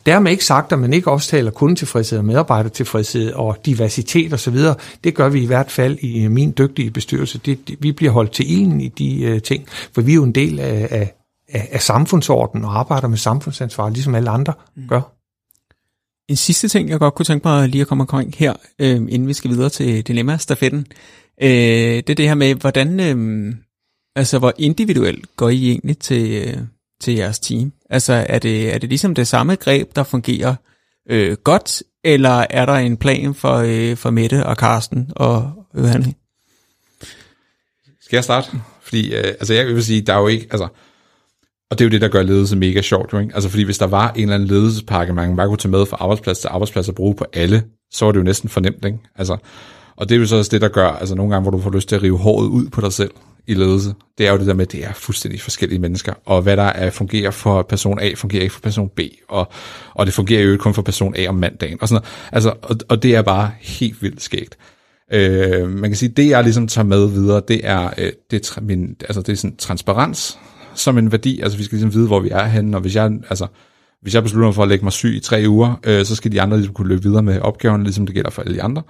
[0.06, 4.56] Dermed ikke sagt, at man ikke også taler kundetilfredshed og medarbejdertilfredshed og diversitet osv.
[5.04, 7.38] Det gør vi i hvert fald i min dygtige bestyrelse.
[7.38, 10.24] Det, det, vi bliver holdt til ilden i de uh, ting, for vi er jo
[10.24, 14.82] en del af, af, af samfundsordenen og arbejder med samfundsansvar, ligesom alle andre mm.
[14.88, 15.17] gør.
[16.28, 19.28] En sidste ting, jeg godt kunne tænke mig lige at komme omkring her, øh, inden
[19.28, 20.86] vi skal videre til dilemma-stafetten,
[21.42, 23.54] øh, det er det her med, hvordan, øh,
[24.16, 26.56] altså hvor individuelt går I egentlig til, øh,
[27.00, 27.72] til jeres team?
[27.90, 30.54] Altså er det, er det ligesom det samme greb, der fungerer
[31.10, 36.14] øh, godt, eller er der en plan for, øh, for Mette og Karsten og Johanne?
[38.00, 38.50] Skal jeg starte?
[38.82, 40.68] Fordi, øh, altså jeg vil sige, der er jo ikke, altså,
[41.70, 43.34] og det er jo det, der gør ledelse mega sjovt, jo, ikke?
[43.34, 45.96] Altså fordi hvis der var en eller anden ledelsespakke, man bare kunne tage med fra
[46.00, 48.98] arbejdsplads til arbejdsplads og bruge på alle, så var det jo næsten fornemt, ikke?
[49.16, 49.36] Altså,
[49.96, 51.70] og det er jo så også det, der gør, altså nogle gange, hvor du får
[51.70, 53.10] lyst til at rive håret ud på dig selv
[53.46, 56.42] i ledelse, det er jo det der med, at det er fuldstændig forskellige mennesker, og
[56.42, 59.52] hvad der er, fungerer for person A, fungerer ikke for person B, og,
[59.94, 62.30] og det fungerer jo ikke kun for person A om mandagen, og sådan noget.
[62.32, 64.58] Altså, og, og det er bare helt vildt skægt.
[65.12, 68.60] Øh, man kan sige, det jeg ligesom tager med videre, det er, øh, det, er,
[68.60, 70.38] min, altså, det er sådan transparens,
[70.80, 71.40] som en værdi.
[71.40, 73.46] Altså vi skal ligesom vide, hvor vi er henne, og hvis jeg, altså,
[74.02, 76.32] hvis jeg beslutter mig for at lægge mig syg i tre uger, øh, så skal
[76.32, 78.82] de andre ligesom kunne løbe videre med opgaven, ligesom det gælder for alle de andre.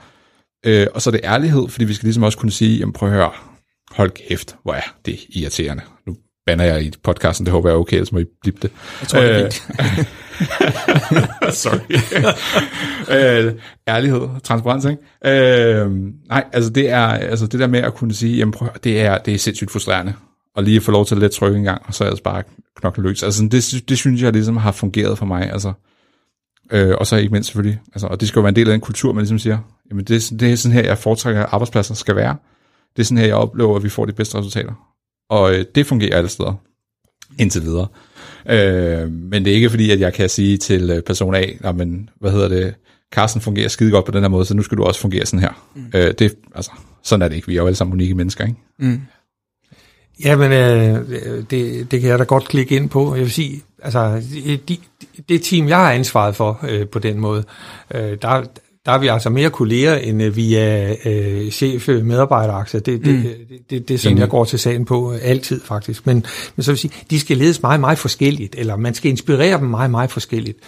[0.66, 3.09] Øh, og så er det ærlighed, fordi vi skal ligesom også kunne sige, jamen prøv
[3.09, 3.31] at høre,
[3.90, 5.83] hold kæft, hvor er det irriterende.
[6.07, 8.70] Nu banner jeg i podcasten, det håber jeg er okay, ellers må I blippe det.
[9.01, 9.53] Jeg tror, det er øh,
[11.62, 11.79] Sorry.
[13.46, 13.55] øh,
[13.88, 15.83] ærlighed, transparens, ikke?
[15.83, 15.90] Øh,
[16.29, 19.18] nej, altså det er altså det der med at kunne sige, jamen prøv, det er,
[19.18, 20.14] det er sindssygt frustrerende
[20.54, 22.42] og lige få lov til at let trykke en gang, og så ellers bare
[22.76, 23.22] knokle løs.
[23.22, 25.72] Altså det, det synes jeg ligesom har fungeret for mig, altså.
[26.72, 28.72] Øh, og så ikke mindst selvfølgelig, altså, og det skal jo være en del af
[28.72, 29.58] den kultur, man ligesom siger,
[29.90, 32.37] jamen det, det er sådan her, jeg foretrækker, at arbejdspladser skal være.
[32.96, 34.72] Det er sådan her, jeg oplever, at vi får de bedste resultater.
[35.30, 36.54] Og øh, det fungerer alle steder,
[37.38, 37.87] indtil videre.
[38.46, 42.10] Øh, men det er ikke fordi, at jeg kan sige til øh, person A, men
[42.20, 42.75] hvad hedder det,
[43.12, 45.40] Carsten fungerer skide godt på den her måde, så nu skal du også fungere sådan
[45.40, 45.68] her.
[45.75, 45.85] Mm.
[45.94, 46.70] Øh, det, altså,
[47.02, 47.48] sådan er det ikke.
[47.48, 48.58] Vi er jo alle sammen unikke mennesker, ikke?
[48.79, 49.00] Mm.
[50.25, 51.08] Jamen, øh,
[51.50, 53.14] det, det kan jeg da godt klikke ind på.
[53.14, 54.23] Jeg vil sige, altså,
[54.69, 54.77] de,
[55.29, 57.44] det team, jeg har ansvaret for øh, på den måde,
[57.94, 58.44] øh, der,
[58.87, 62.81] der er vi altså mere kolleger, end øh, vi er øh, chef-medarbejderaktier.
[62.81, 63.23] Det, det, mm.
[63.23, 66.06] det, det, det er sådan, jeg går til sagen på øh, altid faktisk.
[66.06, 66.25] Men,
[66.56, 69.66] men så vil sige, de skal ledes meget, meget forskelligt, eller man skal inspirere dem
[69.66, 70.58] meget, meget forskelligt.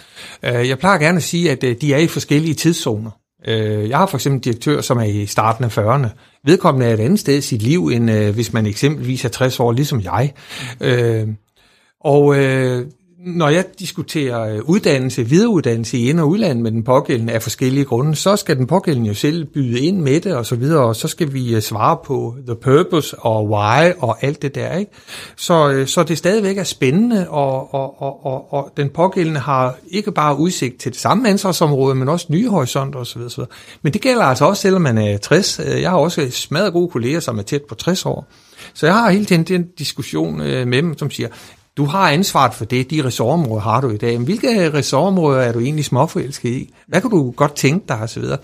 [0.43, 3.11] Øh, jeg plejer gerne at sige, at øh, de er i forskellige tidszoner.
[3.47, 6.07] Øh, jeg har for eksempel en direktør, som er i starten af 40'erne.
[6.45, 9.59] Vedkommende er et andet sted i sit liv, end øh, hvis man eksempelvis er 60
[9.59, 10.33] år, ligesom jeg.
[10.81, 11.27] Øh,
[11.99, 12.85] og øh,
[13.25, 17.85] når jeg diskuterer øh, uddannelse, videreuddannelse i ind- og udland med den pågældende af forskellige
[17.85, 20.95] grunde, så skal den pågældende jo selv byde ind med det og så videre, og
[20.95, 24.77] så skal vi øh, svare på the purpose og why og alt det der.
[24.77, 24.91] Ikke?
[25.35, 29.75] Så, øh, så det stadigvæk er spændende, og, og, og, og, og den pågældende har
[29.87, 33.19] ikke bare udsigt til det samme ansvarsområde, men også nye horisonter osv.
[33.19, 33.47] videre.
[33.81, 35.59] Men det gælder altså også, selvom man er 60.
[35.59, 38.27] Jeg har også smadret gode kolleger, som er tæt på 60 år.
[38.73, 41.27] Så jeg har hele tiden den diskussion med dem, som siger,
[41.77, 44.17] du har ansvaret for det, de ressortområder har du i dag.
[44.17, 46.73] Men hvilke ressortområder er du egentlig småforelsket i?
[46.87, 48.37] Hvad kan du godt tænke dig så videre?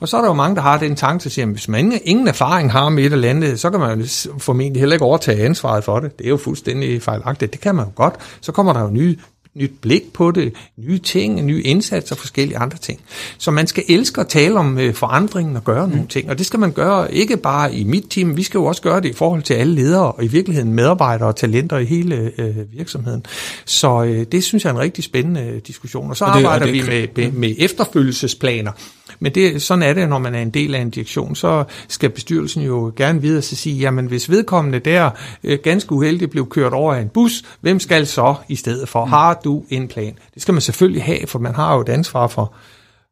[0.00, 2.00] og så er der jo mange, der har den tanke, at sige, at hvis man
[2.04, 4.04] ingen erfaring har med et eller andet, så kan man
[4.38, 6.18] formentlig heller ikke overtage ansvaret for det.
[6.18, 7.52] Det er jo fuldstændig fejlagtigt.
[7.52, 8.14] Det kan man jo godt.
[8.40, 9.16] Så kommer der jo nye
[9.54, 13.00] nyt blik på det, nye ting, nye indsatser og forskellige andre ting.
[13.38, 15.92] Så man skal elske at tale om øh, forandringen og gøre mm.
[15.92, 18.64] nogle ting, og det skal man gøre ikke bare i mit team, vi skal jo
[18.64, 21.84] også gøre det i forhold til alle ledere og i virkeligheden medarbejdere og talenter i
[21.84, 23.26] hele øh, virksomheden.
[23.64, 26.10] Så øh, det synes jeg er en rigtig spændende øh, diskussion.
[26.10, 28.72] Og så og det, arbejder og det, vi med, med, med efterfølgelsesplaner.
[29.20, 32.10] Men det, sådan er det, når man er en del af en direktion, så skal
[32.10, 35.10] bestyrelsen jo gerne videre til at sige, jamen hvis vedkommende der
[35.44, 39.04] øh, ganske uheldigt blev kørt over af en bus, hvem skal så i stedet for?
[39.04, 39.10] Mm.
[39.10, 40.18] Har du en plan?
[40.34, 42.54] Det skal man selvfølgelig have, for man har jo et ansvar for,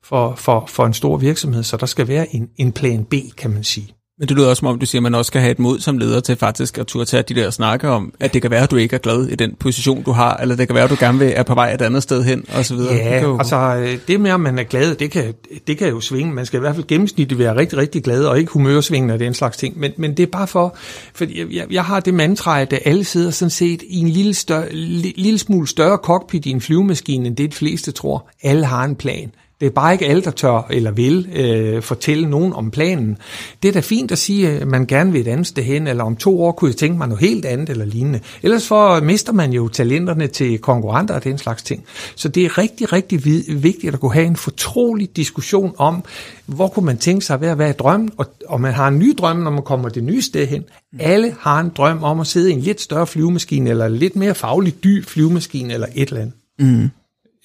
[0.03, 3.51] for, for, for en stor virksomhed, så der skal være en, en plan B, kan
[3.51, 3.95] man sige.
[4.18, 5.80] Men det lyder også som om, du siger, at man også skal have et mod
[5.80, 8.62] som leder til faktisk at turde tage de der snakke om, at det kan være,
[8.62, 10.90] at du ikke er glad i den position, du har, eller det kan være, at
[10.90, 12.94] du gerne vil er på vej et andet sted hen, og så videre.
[12.94, 13.38] Ja, det jo...
[13.38, 15.34] altså det med, at man er glad, det kan,
[15.66, 16.32] det kan jo svinge.
[16.32, 19.34] Man skal i hvert fald gennemsnitligt være rigtig, rigtig glad, og ikke humørsvingende og den
[19.34, 19.78] slags ting.
[19.78, 20.76] Men, men det er bare for,
[21.14, 24.72] for jeg, jeg har det mantra, at alle sidder sådan set i en lille, større,
[24.72, 28.28] lille smule større cockpit i en flyvemaskine, end det de fleste tror.
[28.42, 29.30] Alle har en plan.
[29.61, 33.18] Det er bare ikke alle, der tør eller vil øh, fortælle nogen om planen.
[33.62, 36.04] Det er da fint at sige, at man gerne vil et andet sted hen, eller
[36.04, 38.20] om to år kunne jeg tænke mig noget helt andet eller lignende.
[38.42, 41.84] Ellers for mister man jo talenterne til konkurrenter og den slags ting.
[42.16, 43.24] Så det er rigtig, rigtig
[43.62, 46.04] vigtigt at kunne have en fortrolig diskussion om,
[46.46, 48.98] hvor kunne man tænke sig at være, hvad er drømmen, og, og man har en
[48.98, 50.64] ny drøm, når man kommer det nye sted hen.
[51.00, 54.34] Alle har en drøm om at sidde i en lidt større flyvemaskine, eller lidt mere
[54.34, 56.34] fagligt dyb flyvemaskine, eller et eller andet.
[56.59, 56.90] Mm.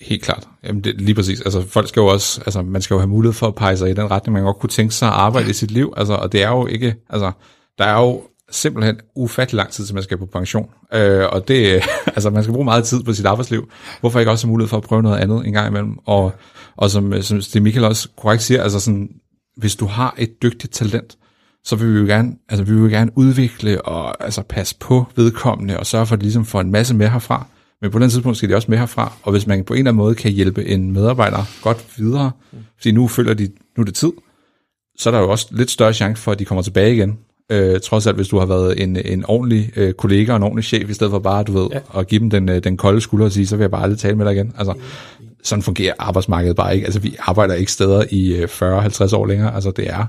[0.03, 0.47] Helt klart.
[0.63, 1.41] Jamen det, lige præcis.
[1.41, 3.89] Altså folk skal jo også, altså man skal jo have mulighed for at pege sig
[3.89, 5.93] i den retning, man godt kunne tænke sig at arbejde i sit liv.
[5.97, 7.31] Altså, og det er jo ikke, altså
[7.77, 10.69] der er jo simpelthen ufattelig lang tid, til man skal på pension.
[10.93, 11.83] Øh, og det,
[12.15, 13.69] altså man skal bruge meget tid på sit arbejdsliv.
[13.99, 15.97] Hvorfor ikke også have mulighed for at prøve noget andet en gang imellem?
[16.05, 16.31] Og,
[16.77, 19.09] og som, øh, som det Michael også korrekt siger, altså sådan,
[19.57, 21.17] hvis du har et dygtigt talent,
[21.65, 25.05] så vil vi jo gerne, altså vi vil jo gerne udvikle og altså passe på
[25.15, 27.47] vedkommende og sørge for, at de ligesom får en masse med herfra.
[27.83, 29.91] Men på den tidspunkt skal de også med herfra, og hvis man på en eller
[29.91, 32.31] anden måde kan hjælpe en medarbejder godt videre,
[32.77, 34.11] fordi nu føler de, nu er det tid,
[34.97, 37.17] så er der jo også lidt større chance for, at de kommer tilbage igen.
[37.51, 40.63] Øh, trods alt, hvis du har været en, en ordentlig øh, kollega og en ordentlig
[40.63, 41.99] chef, i stedet for bare, du ved, ja.
[41.99, 43.99] at give dem den, øh, den kolde skulder og sige, så vil jeg bare aldrig
[43.99, 44.53] tale med dig igen.
[44.57, 44.73] Altså,
[45.43, 46.85] sådan fungerer arbejdsmarkedet bare ikke.
[46.85, 49.55] Altså, vi arbejder ikke steder i 40-50 øh, år længere.
[49.55, 50.05] Altså, det er,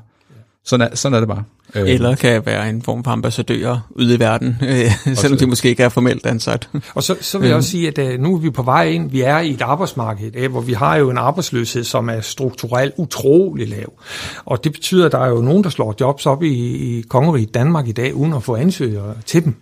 [0.64, 1.44] sådan er, sådan er det bare.
[1.74, 1.90] Øh.
[1.90, 5.82] Eller kan være en form for ambassadører ude i verden, øh, selvom de måske ikke
[5.82, 6.68] er formelt ansat.
[6.94, 9.10] Og så, så vil jeg også sige, at uh, nu er vi på vej ind,
[9.10, 12.94] vi er i et arbejdsmarked, uh, hvor vi har jo en arbejdsløshed, som er strukturelt
[12.96, 13.92] utrolig lav.
[14.44, 16.54] Og det betyder, at der er jo nogen, der slår jobs op i,
[16.98, 19.54] i kongeriget Danmark i dag, uden at få ansøgere til dem.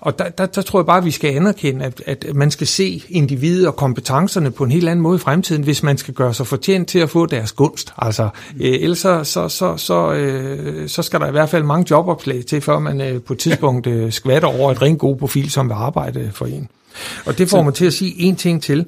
[0.00, 2.66] Og der, der, der tror jeg bare, at vi skal anerkende, at, at man skal
[2.66, 6.34] se individet og kompetencerne på en helt anden måde i fremtiden, hvis man skal gøre
[6.34, 7.92] sig fortjent til at få deres gunst.
[7.98, 8.28] Altså,
[8.60, 12.44] øh, ellers så, så, så, så, øh, så skal der i hvert fald mange jobopslag
[12.46, 15.68] til, før man øh, på et tidspunkt øh, skvatter over et rent god profil, som
[15.68, 16.68] vil arbejde for en.
[17.26, 18.86] Og det får mig til at sige en ting til.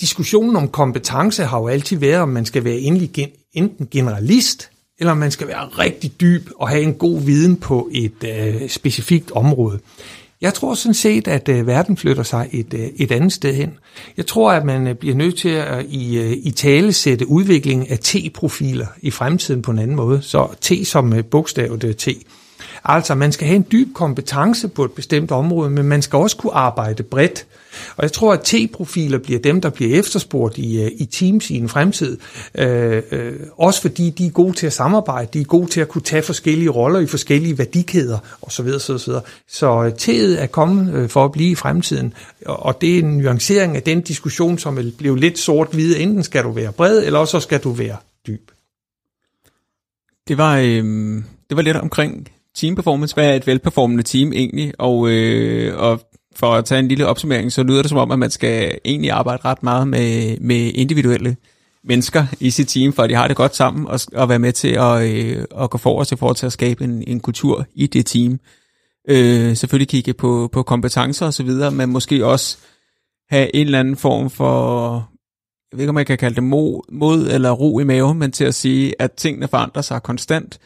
[0.00, 2.78] Diskussionen om kompetence har jo altid været, om man skal være
[3.52, 7.88] enten generalist eller om man skal være rigtig dyb og have en god viden på
[7.92, 9.78] et øh, specifikt område.
[10.40, 13.72] Jeg tror sådan set, at øh, verden flytter sig et, øh, et andet sted hen.
[14.16, 17.28] Jeg tror, at man øh, bliver nødt til at øh, i, øh, i tale sætte
[17.28, 20.22] udviklingen af T-profiler i fremtiden på en anden måde.
[20.22, 22.08] Så T som øh, bogstavet øh, T.
[22.84, 26.36] Altså, man skal have en dyb kompetence på et bestemt område, men man skal også
[26.36, 27.46] kunne arbejde bredt.
[27.96, 31.56] Og jeg tror, at T-profiler bliver dem, der bliver efterspurgt i, øh, i Teams i
[31.56, 32.18] en fremtid.
[32.54, 35.88] Øh, øh, også fordi de er gode til at samarbejde, de er gode til at
[35.88, 38.68] kunne tage forskellige roller i forskellige værdikæder osv.
[38.78, 42.14] Så, så, så øh, T'et er kommet øh, for at blive i fremtiden,
[42.46, 45.96] og det er en nuancering af den diskussion, som blev lidt sort-hvid.
[45.98, 47.96] Enten skal du være bred, eller også skal du være
[48.26, 48.50] dyb.
[50.28, 50.84] Det var, øh,
[51.50, 53.14] det var lidt omkring team performance.
[53.14, 54.72] Hvad er et velperformende team egentlig?
[54.78, 56.00] Og, øh, og
[56.40, 59.10] for at tage en lille opsummering, så lyder det som om, at man skal egentlig
[59.10, 61.36] arbejde ret meget med, med individuelle
[61.84, 64.52] mennesker i sit team, for at de har det godt sammen, og, og være med
[64.52, 67.86] til at, øh, at gå forrest i forhold til at skabe en, en kultur i
[67.86, 68.40] det team.
[69.08, 72.58] Øh, selvfølgelig kigge på, på kompetencer og så videre, men måske også
[73.30, 74.92] have en eller anden form for,
[75.72, 78.32] jeg ved ikke om man kan kalde det mod, mod eller ro i maven, men
[78.32, 80.58] til at sige, at tingene forandrer sig konstant.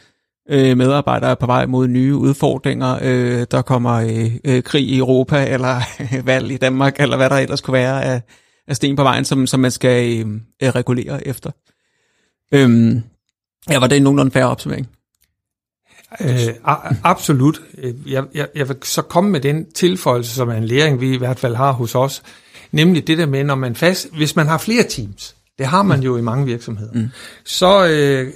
[0.51, 2.99] Øh, medarbejdere er på vej mod nye udfordringer.
[3.03, 5.81] Øh, der kommer øh, øh, krig i Europa, eller
[6.31, 8.23] valg i Danmark, eller hvad der ellers kunne være af,
[8.69, 10.19] af sten på vejen, som, som man skal
[10.63, 11.51] øh, regulere efter.
[12.53, 12.97] Øh,
[13.71, 14.89] ja, var det nogenlunde færre opsummering?
[16.21, 16.55] Øh,
[17.05, 17.61] absolut.
[18.07, 21.19] Jeg, jeg, jeg vil så komme med den tilføjelse, som er en læring, vi i
[21.19, 22.23] hvert fald har hos os,
[22.73, 26.03] nemlig det der med, når man fast, hvis man har flere teams, det har man
[26.03, 27.09] jo i mange virksomheder, mm.
[27.45, 28.33] så øh,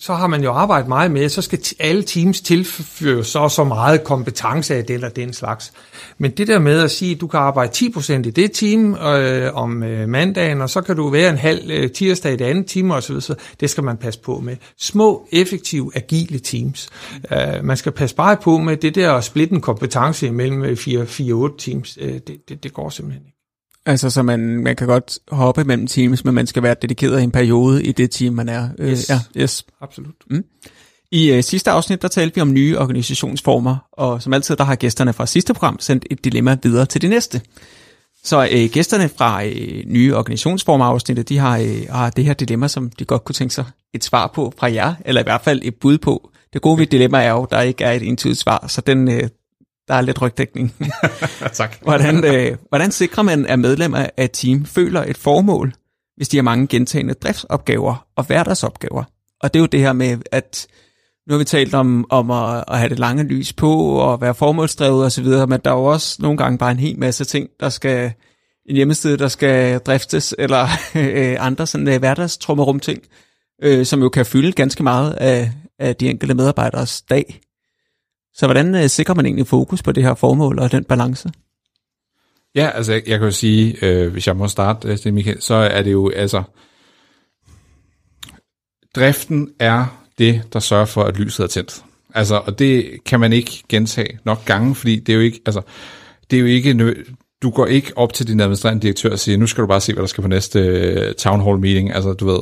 [0.00, 4.04] så har man jo arbejdet meget med, så skal alle teams tilføre så så meget
[4.04, 5.72] kompetence af det eller den slags.
[6.18, 9.54] Men det der med at sige, at du kan arbejde 10% i det team øh,
[9.54, 12.66] om øh, mandagen, og så kan du være en halv øh, tirsdag i det andet
[12.66, 14.56] team osv., så det skal man passe på med.
[14.78, 16.88] Små, effektive, agile teams.
[17.32, 20.72] Øh, man skal passe bare på med det der at splitte en kompetence imellem øh,
[20.72, 21.98] 4-8 teams.
[22.00, 23.39] Øh, det, det, det går simpelthen ikke.
[23.86, 27.22] Altså, så man, man kan godt hoppe mellem teams, men man skal være dedikeret i
[27.24, 28.68] en periode i det team, man er.
[28.78, 29.10] Øh, yes.
[29.10, 29.64] ja, yes.
[29.80, 30.14] Absolut.
[30.30, 30.44] Mm.
[31.12, 34.74] I uh, sidste afsnit, der talte vi om nye organisationsformer, og som altid, der har
[34.74, 37.40] gæsterne fra sidste program sendt et dilemma videre til det næste.
[38.24, 39.52] Så uh, gæsterne fra uh,
[39.86, 43.54] nye organisationsformer afsnittet, de har, uh, har det her dilemma, som de godt kunne tænke
[43.54, 43.64] sig
[43.94, 46.30] et svar på fra jer, eller i hvert fald et bud på.
[46.52, 49.08] Det gode ved dilemma er jo, at der ikke er et entydigt svar, så den,
[49.08, 49.20] uh,
[49.90, 50.74] der er lidt rygdækning.
[51.52, 51.76] tak.
[51.82, 55.72] hvordan, øh, hvordan sikrer man, at medlemmer af et team føler et formål,
[56.16, 59.04] hvis de har mange gentagende driftsopgaver og hverdagsopgaver?
[59.40, 60.66] Og det er jo det her med, at
[61.28, 64.34] nu har vi talt om, om at, at have det lange lys på og være
[64.34, 67.68] formålsdrevet osv., men der er jo også nogle gange bare en hel masse ting, der
[67.68, 68.12] skal
[68.68, 73.02] en hjemmeside, der skal driftes, eller øh, andre sådan øh, hverdagstrummerum ting,
[73.62, 77.40] øh, som jo kan fylde ganske meget af, af de enkelte medarbejderes dag.
[78.34, 81.30] Så hvordan øh, sikrer man egentlig fokus på det her formål og den balance?
[82.54, 85.42] Ja, altså jeg, jeg kan jo sige, øh, hvis jeg må starte, øh, det, Michael,
[85.42, 86.42] så er det jo altså,
[88.94, 91.84] driften er det, der sørger for, at lyset er tændt.
[92.14, 95.62] Altså, og det kan man ikke gentage nok gange, fordi det er jo ikke, altså,
[96.30, 96.94] det er jo ikke,
[97.42, 99.92] du går ikke op til din administrerende direktør og siger, nu skal du bare se,
[99.92, 102.40] hvad der skal på næste øh, town hall meeting, altså du ved,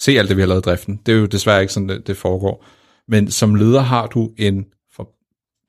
[0.00, 1.00] se alt det, vi har lavet i driften.
[1.06, 2.66] Det er jo desværre ikke sådan, det, det foregår.
[3.08, 4.64] Men som leder har du en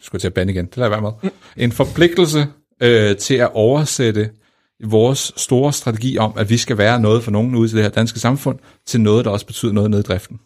[0.02, 2.48] skulle til at bande igen, det lader jeg være med, en forpligtelse
[2.84, 4.30] øh, til at oversætte
[4.84, 7.90] vores store strategi om, at vi skal være noget for nogen ude i det her
[7.90, 10.40] danske samfund, til noget, der også betyder noget nede i driften.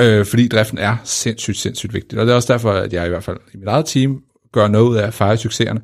[0.00, 2.20] Øh, fordi driften er sindssygt, sindssygt vigtigt.
[2.20, 4.22] Og det er også derfor, at jeg i hvert fald i mit eget team
[4.52, 5.80] gør noget ud af at fejre succeserne.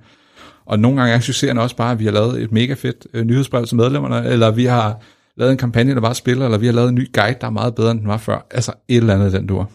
[0.66, 3.24] Og nogle gange er succeserne også bare, at vi har lavet et mega fedt øh,
[3.24, 5.00] nyhedsbrev til medlemmerne, eller vi har
[5.36, 7.50] lavet en kampagne, der bare spiller, eller vi har lavet en ny guide, der er
[7.50, 8.46] meget bedre, end den var før.
[8.50, 9.66] Altså et eller andet, den du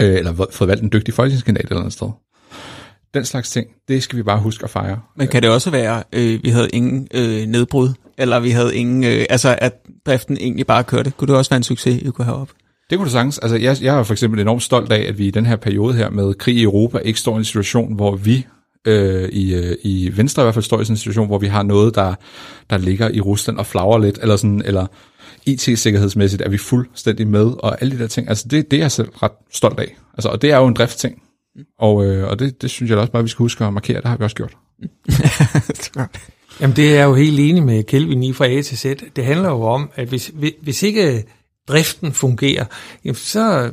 [0.00, 2.08] øh, eller fået valgt en dygtig folketingskandidat et eller andet sted.
[3.16, 5.00] Den slags ting, det skal vi bare huske at fejre.
[5.16, 7.88] Men kan det også være, øh, vi havde ingen øh, nedbrud,
[8.18, 9.72] eller vi havde ingen, øh, altså at
[10.06, 11.10] driften egentlig bare kørte?
[11.10, 12.48] Kunne det også være en succes, I kunne have op?
[12.90, 13.38] Det kunne du sagtens.
[13.38, 15.94] Altså, jeg, jeg er for eksempel enormt stolt af, at vi i den her periode
[15.94, 18.46] her med krig i Europa ikke står i en situation, hvor vi
[18.84, 21.46] øh, i, øh, i Venstre i hvert fald står i sådan en situation, hvor vi
[21.46, 22.14] har noget, der,
[22.70, 24.86] der ligger i Rusland og flagrer lidt, eller sådan, eller
[25.46, 28.28] IT-sikkerhedsmæssigt er vi fuldstændig med, og alle de der ting.
[28.28, 29.96] Altså, det, det er jeg selv ret stolt af.
[30.14, 30.78] Altså, og det er jo en
[31.56, 31.64] Mm.
[31.78, 33.96] Og, øh, og det, det synes jeg også bare, vi skal huske at markere.
[33.96, 34.56] Det har vi også gjort.
[36.60, 38.86] Jamen det er jeg jo helt enig med Kelvin i fra A til Z.
[39.16, 40.32] Det handler jo om, at hvis,
[40.62, 41.24] hvis ikke
[41.68, 42.64] driften fungerer,
[43.14, 43.70] så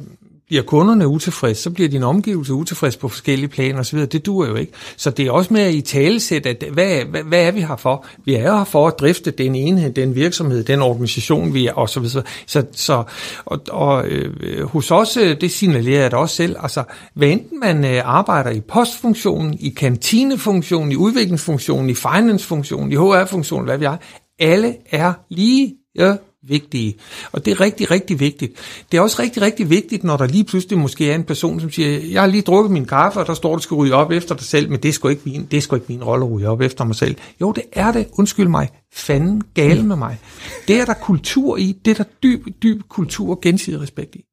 [0.54, 3.99] bliver kunderne utilfredse, så bliver din omgivelse utilfreds på forskellige planer osv.
[3.99, 4.74] Det duer jo ikke.
[4.97, 7.76] Så det er også med at i talesæt, at hvad, hvad, hvad er vi her
[7.76, 8.06] for?
[8.26, 11.89] Vi er her for at drifte den enhed, den virksomhed, den organisation, vi er, og
[11.89, 12.24] så videre.
[12.45, 13.04] Så, så
[13.45, 16.84] og, og øh, hos os, øh, det signalerer jeg da også selv, altså
[17.14, 23.66] hvad enten man øh, arbejder i postfunktionen, i kantinefunktionen, i udviklingsfunktionen, i financefunktionen, i HR-funktionen,
[23.66, 23.97] hvad vi er,
[24.39, 26.16] alle er lige ja,
[26.48, 26.96] vigtige.
[27.32, 28.54] Og det er rigtig, rigtig vigtigt.
[28.91, 31.72] Det er også rigtig, rigtig vigtigt, når der lige pludselig måske er en person, som
[31.72, 34.36] siger, jeg har lige drukket min kaffe, og der står, du skal ryge op efter
[34.36, 36.32] dig selv, men det er sgu ikke min, det er sgu ikke min rolle at
[36.32, 37.16] ryge op efter mig selv.
[37.41, 38.08] Jo, det er det.
[38.18, 38.70] Undskyld mig.
[38.94, 40.20] Fanden gale med mig.
[40.68, 41.72] Det er der kultur i.
[41.86, 44.26] Det er der dyb, dyb kultur og gensidig respekt i.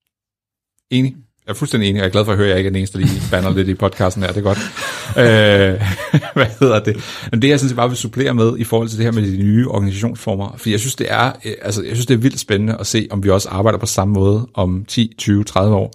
[0.90, 1.16] Enig.
[1.50, 2.70] Jeg er fuldstændig enig, og jeg er glad for at høre, at jeg ikke er
[2.70, 4.32] den eneste, der lige banner lidt i podcasten her.
[4.32, 4.58] Det er godt.
[5.18, 5.82] øh,
[6.36, 6.96] hvad hedder det?
[7.30, 9.22] Men det jeg synes, jeg bare vil supplere med i forhold til det her med
[9.22, 12.40] de nye organisationsformer, for jeg synes, det er, øh, altså, jeg synes, det er vildt
[12.40, 15.92] spændende at se, om vi også arbejder på samme måde om 10, 20, 30 år.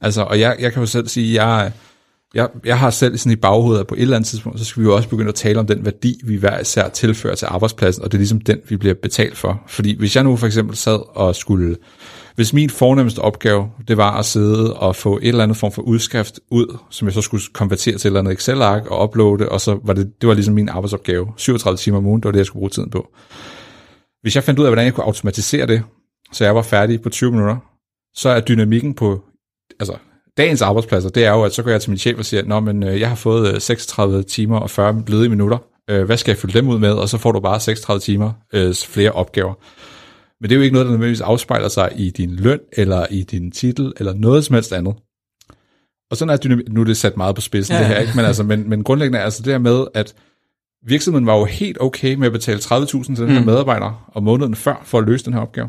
[0.00, 1.72] Altså, og jeg, jeg kan jo selv sige, jeg,
[2.34, 4.80] jeg, jeg har selv sådan i baghovedet, at på et eller andet tidspunkt, så skal
[4.82, 8.04] vi jo også begynde at tale om den værdi, vi hver især tilfører til arbejdspladsen,
[8.04, 9.62] og det er ligesom den, vi bliver betalt for.
[9.66, 11.76] Fordi hvis jeg nu for eksempel sad og skulle,
[12.38, 15.82] hvis min fornemmeste opgave, det var at sidde og få et eller andet form for
[15.82, 19.60] udskrift ud, som jeg så skulle konvertere til et eller andet Excel-ark og uploade, og
[19.60, 21.32] så var det, det var ligesom min arbejdsopgave.
[21.36, 23.08] 37 timer om ugen, det var det, jeg skulle bruge tiden på.
[24.22, 25.82] Hvis jeg fandt ud af, hvordan jeg kunne automatisere det,
[26.32, 27.56] så jeg var færdig på 20 minutter,
[28.14, 29.20] så er dynamikken på,
[29.80, 29.96] altså
[30.36, 32.60] dagens arbejdspladser, det er jo, at så går jeg til min chef og siger, Nå,
[32.60, 35.58] men øh, jeg har fået øh, 36 timer og 40 ledige minutter.
[35.90, 36.92] Øh, hvad skal jeg fylde dem ud med?
[36.92, 39.54] Og så får du bare 36 timer øh, flere opgaver.
[40.40, 43.22] Men det er jo ikke noget, der nødvendigvis afspejler sig i din løn, eller i
[43.22, 44.94] din titel, eller noget som helst andet.
[46.10, 47.80] Og sådan er dynamik, nu er det sat meget på spidsen ja.
[47.80, 48.12] det her, ikke?
[48.16, 50.14] Men, altså, men, men grundlæggende er altså det her med, at
[50.86, 53.46] virksomheden var jo helt okay med at betale 30.000 til den her mm.
[53.46, 55.68] medarbejder om måneden før, for at løse den her opgave.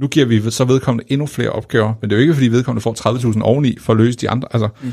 [0.00, 2.82] Nu giver vi så vedkommende endnu flere opgaver, men det er jo ikke, fordi vedkommende
[2.82, 4.48] får 30.000 oveni for at løse de andre.
[4.52, 4.92] Altså, mm.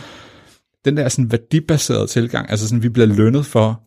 [0.85, 3.81] den der sådan værdibaserede tilgang, altså sådan, vi bliver lønnet for,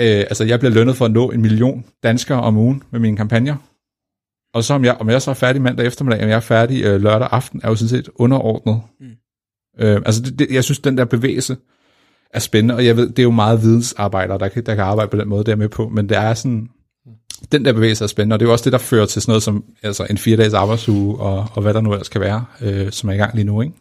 [0.00, 3.16] øh, altså jeg bliver lønnet for at nå en million danskere om ugen med mine
[3.16, 3.56] kampagner.
[4.58, 6.84] Og så om jeg, om jeg så er færdig mandag eftermiddag, om jeg er færdig
[6.84, 8.80] øh, lørdag aften, er jo sådan set underordnet.
[9.00, 9.06] Mm.
[9.80, 11.56] Øh, altså det, det, jeg synes, den der bevægelse
[12.34, 15.10] er spændende, og jeg ved, det er jo meget vidensarbejdere, der kan, der kan arbejde
[15.10, 16.68] på den måde, der er med på, men det er sådan,
[17.52, 19.30] den der bevægelse er spændende, og det er jo også det, der fører til sådan
[19.30, 22.44] noget som altså en fire dages arbejdsuge, og, og hvad der nu ellers kan være,
[22.60, 23.74] øh, som er i gang lige nu, ikke?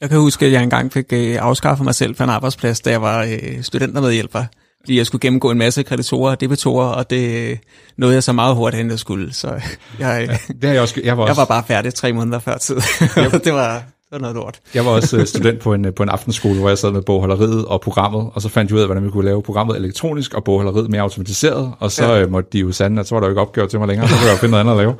[0.00, 2.90] Jeg kan huske, at jeg engang fik øh, afskaffet mig selv for en arbejdsplads, da
[2.90, 4.44] jeg var øh, studentermedhjælper.
[4.84, 7.58] Fordi jeg skulle gennemgå en masse kreditorer og debitorer, og det
[7.96, 9.34] nåede jeg så meget hurtigt, end jeg skulle.
[9.34, 9.62] Så jeg,
[9.98, 11.30] ja, det har jeg, også, jeg, var også...
[11.30, 12.74] jeg var bare færdig tre måneder før tid.
[13.44, 14.60] det var, det var noget lort.
[14.74, 17.02] Jeg var også øh, student på en, øh, på en aftenskole, hvor jeg sad med
[17.02, 20.34] bogholderiet og programmet, og så fandt jeg ud af, hvordan vi kunne lave programmet elektronisk
[20.34, 22.20] og bogholderiet mere automatiseret, og så ja.
[22.20, 24.08] Øh, måtte de jo sande, at så var der jo ikke opgave til mig længere,
[24.08, 24.94] så kunne jeg finde noget andet at lave.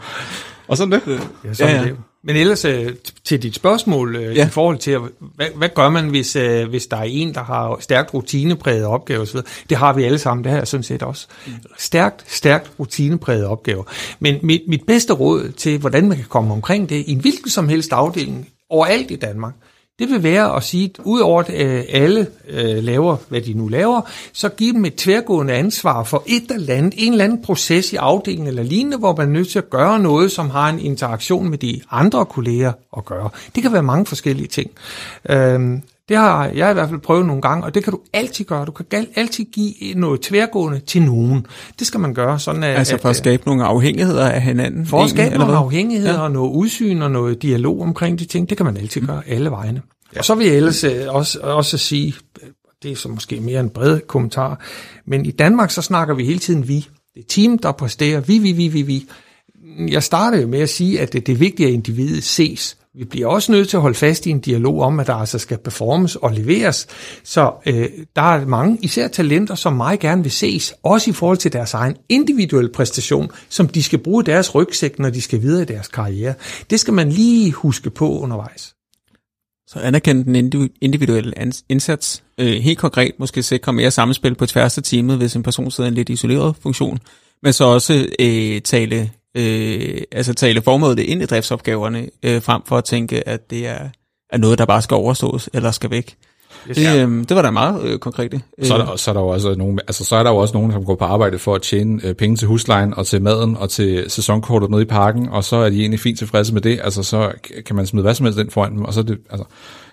[0.68, 1.20] Og sådan det.
[1.45, 1.89] Ja, sådan ja, ja.
[1.89, 1.97] det.
[2.24, 2.60] Men ellers
[3.24, 4.46] til dit spørgsmål ja.
[4.46, 6.32] i forhold til, hvad, hvad gør man, hvis,
[6.68, 9.40] hvis der er en, der har stærkt rutinepræget opgaver osv.?
[9.70, 11.26] Det har vi alle sammen, det har jeg sådan set også.
[11.78, 13.84] Stærkt, stærkt rutinepræget opgaver.
[14.20, 17.50] Men mit, mit bedste råd til, hvordan man kan komme omkring det, i en hvilken
[17.50, 19.54] som helst afdeling, overalt i Danmark,
[20.03, 23.68] det vil være at sige, at udover at øh, alle øh, laver, hvad de nu
[23.68, 24.00] laver,
[24.32, 27.96] så giv dem et tværgående ansvar for et eller andet, en eller anden proces i
[27.96, 31.50] afdelingen eller lignende, hvor man er nødt til at gøre noget, som har en interaktion
[31.50, 33.30] med de andre kolleger at gøre.
[33.55, 34.70] Det kan være mange forskellige ting.
[35.28, 35.82] Øhm,
[36.12, 38.64] det har jeg i hvert fald prøvet nogle gange, og det kan du altid gøre.
[38.64, 41.46] Du kan altid give noget tværgående til nogen.
[41.78, 42.38] Det skal man gøre.
[42.38, 44.86] Sådan at, altså for at skabe nogle afhængigheder af hinanden?
[44.86, 46.20] For at skabe nogle afhængigheder ja.
[46.20, 48.48] og noget udsyn og noget dialog omkring de ting.
[48.48, 49.82] Det kan man altid gøre alle vegne.
[50.14, 50.18] Ja.
[50.18, 52.14] Og så vil jeg ellers øh, også, også sige,
[52.82, 54.60] det er så måske mere en bred kommentar,
[55.06, 56.88] men i Danmark så snakker vi hele tiden vi.
[57.14, 59.06] Det er team, der præsterer vi, vi, vi, vi, vi.
[59.78, 62.76] Jeg startede med at sige, at det, det er vigtigt, at individet ses.
[62.94, 65.38] Vi bliver også nødt til at holde fast i en dialog om, at der altså
[65.38, 66.86] skal performes og leveres.
[67.24, 71.38] Så øh, der er mange, især talenter, som meget gerne vil ses, også i forhold
[71.38, 75.62] til deres egen individuelle præstation, som de skal bruge deres rygsæk, når de skal videre
[75.62, 76.34] i deres karriere.
[76.70, 78.74] Det skal man lige huske på undervejs.
[79.66, 81.32] Så anerkende den individuelle
[81.68, 82.22] indsats.
[82.38, 85.88] Øh, helt konkret måske sikre mere samspil på tværs af teamet, hvis en person sidder
[85.88, 86.98] i en lidt isoleret funktion.
[87.42, 92.78] Men så også øh, tale øh, altså tale formålet ind i driftsopgaverne, øh, frem for
[92.78, 93.89] at tænke, at det er,
[94.30, 96.16] er noget, der bare skal overstås eller skal væk.
[96.68, 98.41] Yes, det, øh, det var da meget øh, konkret.
[98.62, 100.55] Så er, der, så, er der jo også nogen, altså, så er der jo også
[100.55, 103.57] nogen, som går på arbejde for at tjene øh, penge til huslejen og til maden
[103.57, 106.80] og til sæsonkortet nede i parken, og så er de egentlig fint tilfredse med det.
[106.85, 107.33] Altså, så
[107.66, 109.45] kan man smide hvad som helst ind foran dem, og så det, altså,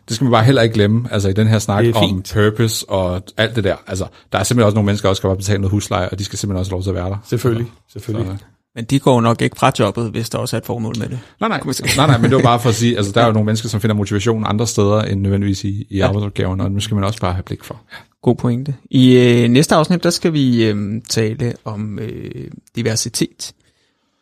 [0.07, 3.21] det skal man bare heller ikke glemme, altså i den her snak om purpose og
[3.37, 3.75] alt det der.
[3.87, 6.19] Altså, der er simpelthen også nogle mennesker, der også skal bare betale noget husleje, og
[6.19, 7.17] de skal simpelthen også have lov til at være der.
[7.25, 8.37] Selvfølgelig, selvfølgelig.
[8.39, 11.09] Så, men de går nok ikke fra jobbet, hvis der også er et formål med
[11.09, 11.19] det.
[11.39, 11.61] Nej, nej,
[11.97, 13.69] nej, nej men det var bare for at sige, altså der er jo nogle mennesker,
[13.69, 16.07] som finder motivation andre steder, end nødvendigvis i, i ja.
[16.07, 17.81] arbejdsopgaven, og det skal man også bare have blik for.
[18.21, 18.75] God pointe.
[18.91, 23.53] I øh, næste afsnit, der skal vi øh, tale om øh, diversitet.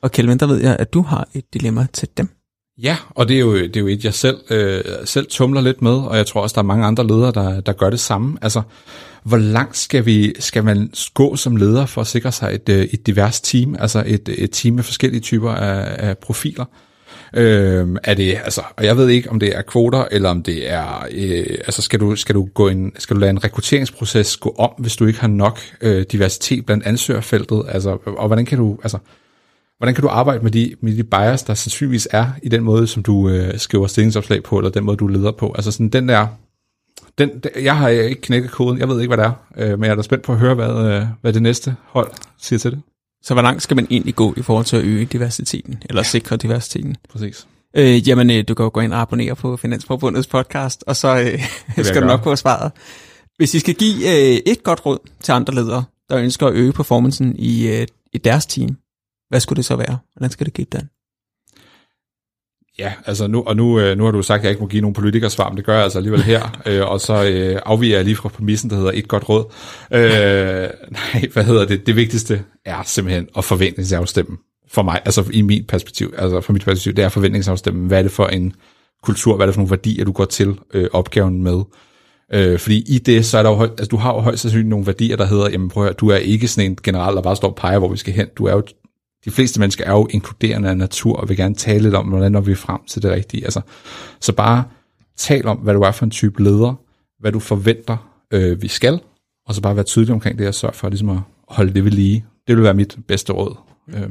[0.02, 2.30] Og Kelvin, der ved jeg, at du har et dilemma til dem.
[2.84, 5.82] Ja, og det er jo, det er jo et, jeg selv, øh, selv tumler lidt
[5.82, 8.38] med, og jeg tror også, der er mange andre ledere, der, der gør det samme.
[8.42, 8.62] Altså,
[9.24, 12.86] hvor langt skal, vi, skal man gå som leder for at sikre sig et, øh,
[12.86, 16.66] et divers team, altså et, et team med forskellige typer af, af profiler?
[17.34, 20.72] Øh, er det, altså, og jeg ved ikke, om det er kvoter, eller om det
[20.72, 24.56] er, øh, altså skal du, skal du gå ind, skal du lade en rekrutteringsproces gå
[24.58, 28.80] om, hvis du ikke har nok øh, diversitet blandt ansøgerfeltet, altså, og hvordan kan du,
[28.84, 28.98] altså,
[29.78, 32.88] Hvordan kan du arbejde med de, med de bias, der sandsynligvis er i den måde,
[32.88, 35.54] som du øh, skriver stillingsopslag på, eller den måde, du leder på?
[35.56, 36.28] Altså sådan den der,
[37.18, 39.92] den, jeg har ikke knækket koden, jeg ved ikke, hvad det er, øh, men jeg
[39.92, 42.82] er da spændt på at høre, hvad, øh, hvad det næste hold siger til det.
[43.24, 46.38] Så hvor langt skal man egentlig gå i forhold til at øge diversiteten, eller sikre
[46.38, 46.96] diversiteten?
[47.10, 47.48] Præcis.
[47.78, 51.20] Øh, jamen, øh, du kan jo gå ind og abonnere på Finansforbundets podcast, og så
[51.20, 51.44] øh,
[51.86, 52.72] skal du nok få svaret.
[53.38, 56.74] Hvis I skal give øh, et godt råd til andre ledere, der ønsker at øge
[56.74, 58.78] performancen i, øh, i deres team,
[59.30, 59.98] hvad skulle det så være?
[60.14, 60.90] Hvordan skal det give den?
[62.80, 64.82] Ja, altså nu, og nu, øh, nu har du sagt, at jeg ikke må give
[64.82, 68.06] nogen politikersvar, men det gør jeg altså alligevel her, øh, og så øh, afviger jeg
[68.06, 69.46] lige fra præmissen, der hedder et godt råd.
[69.92, 71.88] Øh, nej, hvad hedder det?
[71.88, 76.66] Det vigtigste er simpelthen at forventningsafstemme for mig, altså i mit perspektiv, altså fra mit
[76.66, 77.88] perspektiv, det er forventningsafstemme.
[77.88, 78.54] Hvad er det for en
[79.04, 81.62] kultur, hvad er det for nogle værdier, du går til øh, opgaven med?
[82.34, 84.86] Øh, fordi i det, så er der jo, altså du har jo højst sandsynligt nogle
[84.86, 87.36] værdier, der hedder, jamen prøv at høre, du er ikke sådan en general, der bare
[87.36, 88.28] står og peger, hvor vi skal hen.
[88.38, 88.64] Du er jo,
[89.26, 92.32] de fleste mennesker er jo inkluderende af natur, og vil gerne tale lidt om, hvordan
[92.32, 93.44] når vi er frem til det rigtige.
[93.44, 93.62] Altså,
[94.20, 94.64] så bare
[95.18, 96.74] tal om, hvad du er for en type leder,
[97.20, 97.98] hvad du forventer,
[98.34, 99.00] øh, vi skal,
[99.46, 101.92] og så bare være tydelig omkring det, og sørge for ligesom at holde det ved
[101.92, 102.26] lige.
[102.48, 103.56] Det vil være mit bedste råd,
[103.88, 104.10] øh,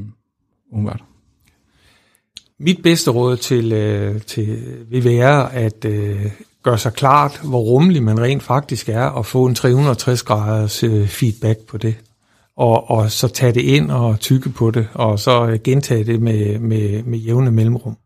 [0.72, 1.04] umiddelbart.
[2.60, 6.30] Mit bedste råd til, øh, til vil være at øh,
[6.62, 11.06] gøre sig klart, hvor rummelig man rent faktisk er, og få en 360 graders øh,
[11.06, 11.94] feedback på det.
[12.56, 16.22] Og, og så tage det ind og tykke på det, og så øh, gentage det
[16.22, 17.96] med, med, med jævne mellemrum.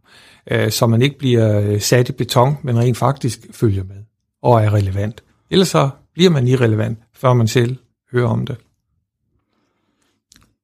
[0.51, 3.97] Øh, så man ikke bliver øh, sat i beton, men rent faktisk følger med
[4.43, 5.23] og er relevant.
[5.51, 7.77] Ellers så bliver man irrelevant, før man selv
[8.13, 8.57] hører om det.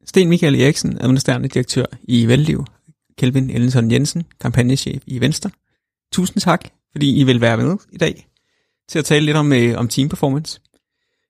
[0.04, 2.64] Sten Michael Eriksen, administrerende direktør i Velliv.
[3.18, 5.50] Kelvin Ellenson Jensen, kampagnechef i Venstre.
[6.12, 8.28] Tusind tak, fordi I vil være med i dag
[8.88, 10.60] til at tale lidt om, øh, om team performance.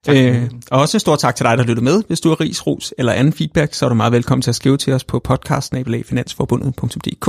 [0.08, 2.02] Øh, og også en stor tak til dig, der lyttede med.
[2.06, 4.54] Hvis du har ris, ros eller anden feedback, så er du meget velkommen til at
[4.54, 7.28] skrive til os på podcast-finansforbundet.dk.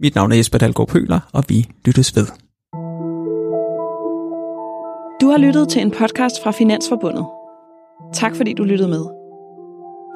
[0.00, 2.26] Mit navn er Jesper Dalgaard Pøler, og vi lyttes ved.
[5.20, 7.26] Du har lyttet til en podcast fra Finansforbundet.
[8.14, 9.04] Tak fordi du lyttede med.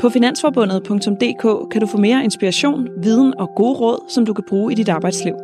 [0.00, 4.72] På finansforbundet.dk kan du få mere inspiration, viden og gode råd, som du kan bruge
[4.72, 5.34] i dit arbejdsliv.